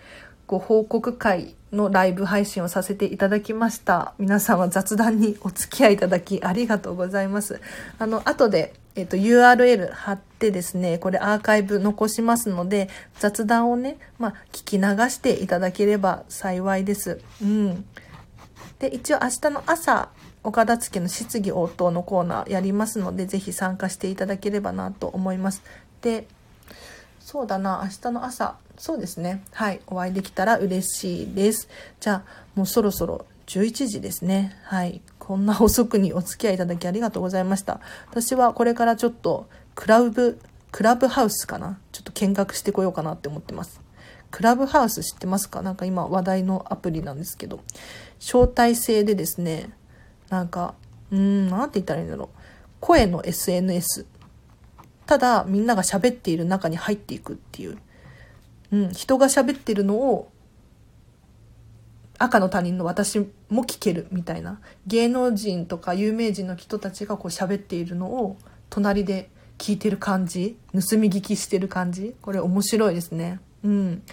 [0.47, 4.13] ご報告会のライブ配信をさせていただきました。
[4.17, 7.61] 皆様雑談にお付き合いいただきありがとうございます。
[7.97, 12.89] あの、後で、えっ、と、URL 貼ってですね、これアーカイブ残しますので、
[13.19, 17.21] 雑談をね、まあ、聞き流していただければ幸いです。
[17.41, 17.85] うん。
[18.79, 20.09] で、一応明日の朝、
[20.43, 25.61] 岡田付の質疑応答のコーナーやりますので、ぜひ参加していただければなと思います。
[26.01, 26.27] で、
[27.19, 29.43] そうだな、明日の朝、そうですね。
[29.53, 29.79] はい。
[29.87, 31.69] お会いできたら嬉しいです。
[31.99, 34.57] じゃあ、もうそろそろ11時ですね。
[34.63, 35.01] はい。
[35.23, 37.79] こんな遅くにお付き合いいただきありがとうございました。
[38.09, 40.39] 私はこれからちょっと、クラブ、
[40.71, 41.79] クラブハウスかな？
[41.91, 43.79] ちょっと見学してこようかなって思ってます。
[44.31, 45.61] クラブハウス知ってますか？
[45.61, 47.59] なんか今話題のアプリなんですけど、
[48.19, 49.69] 招待制でですね、
[50.29, 50.73] なんか、
[51.11, 52.37] うーん、なんて言ったらいいんだろう。
[52.79, 54.07] 声の SNS。
[55.05, 57.77] ただ、みんなが喋っている中に入っていくっていう。
[58.71, 60.31] うん、人が喋ってるのを
[62.23, 63.19] 赤の他人の私
[63.49, 64.07] も聞ける。
[64.11, 68.37] みたいな芸能人とか有名人の人たちがこう喋っているのを
[68.69, 72.15] 隣で聞いてる感じ盗み聞きしてる感じ。
[72.21, 73.39] これ面白いですね。
[73.63, 74.03] うん。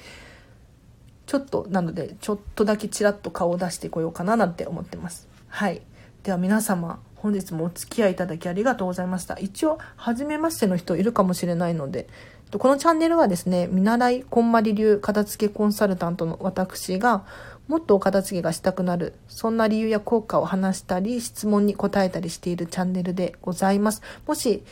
[1.27, 5.29] ちょっとなのでちょっとだけちらっと顔を出してこようかななんて思ってます。
[5.49, 5.83] はい。
[6.23, 9.39] では皆様本日もお付き合いいただきありがとうございました。
[9.39, 12.09] 一応初めましての人いるかもしれないので
[12.57, 17.27] このチャンネルはですね、見習いこんまり流片付けコンサルタントの私が、
[17.69, 24.03] もっとお片付けがしたくなる、そんな理由や効果を話したり、質問に答えたりしているチャンネルでございます。
[24.27, 24.64] もし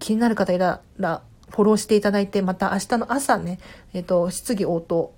[0.00, 3.60] 気になる方いたら、フォローしていただいて、また明日の朝ね、
[3.92, 5.14] えっ、と、質疑応答、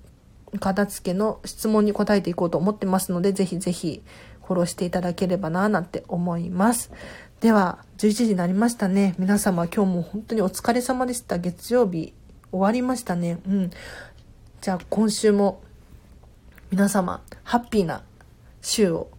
[0.61, 4.03] 片付けの質問に答えていこうと思ってますので、ぜひぜひ
[4.45, 6.91] フォローしていただければな、なんて思います。
[7.41, 9.15] では、11時になりましたね。
[9.19, 11.39] 皆様、今日も本当にお疲れ様でした。
[11.39, 12.13] 月曜日、
[12.51, 13.39] 終わりましたね。
[13.47, 13.71] うん。
[14.61, 15.63] じゃあ、今週も、
[16.73, 18.03] 皆様、ハッピーな
[18.63, 19.11] 週を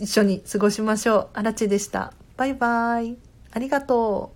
[0.00, 1.28] 一緒に過ごしましょう。
[1.34, 2.12] あらちでした。
[2.36, 3.16] バイバイ。
[3.52, 4.32] ありがと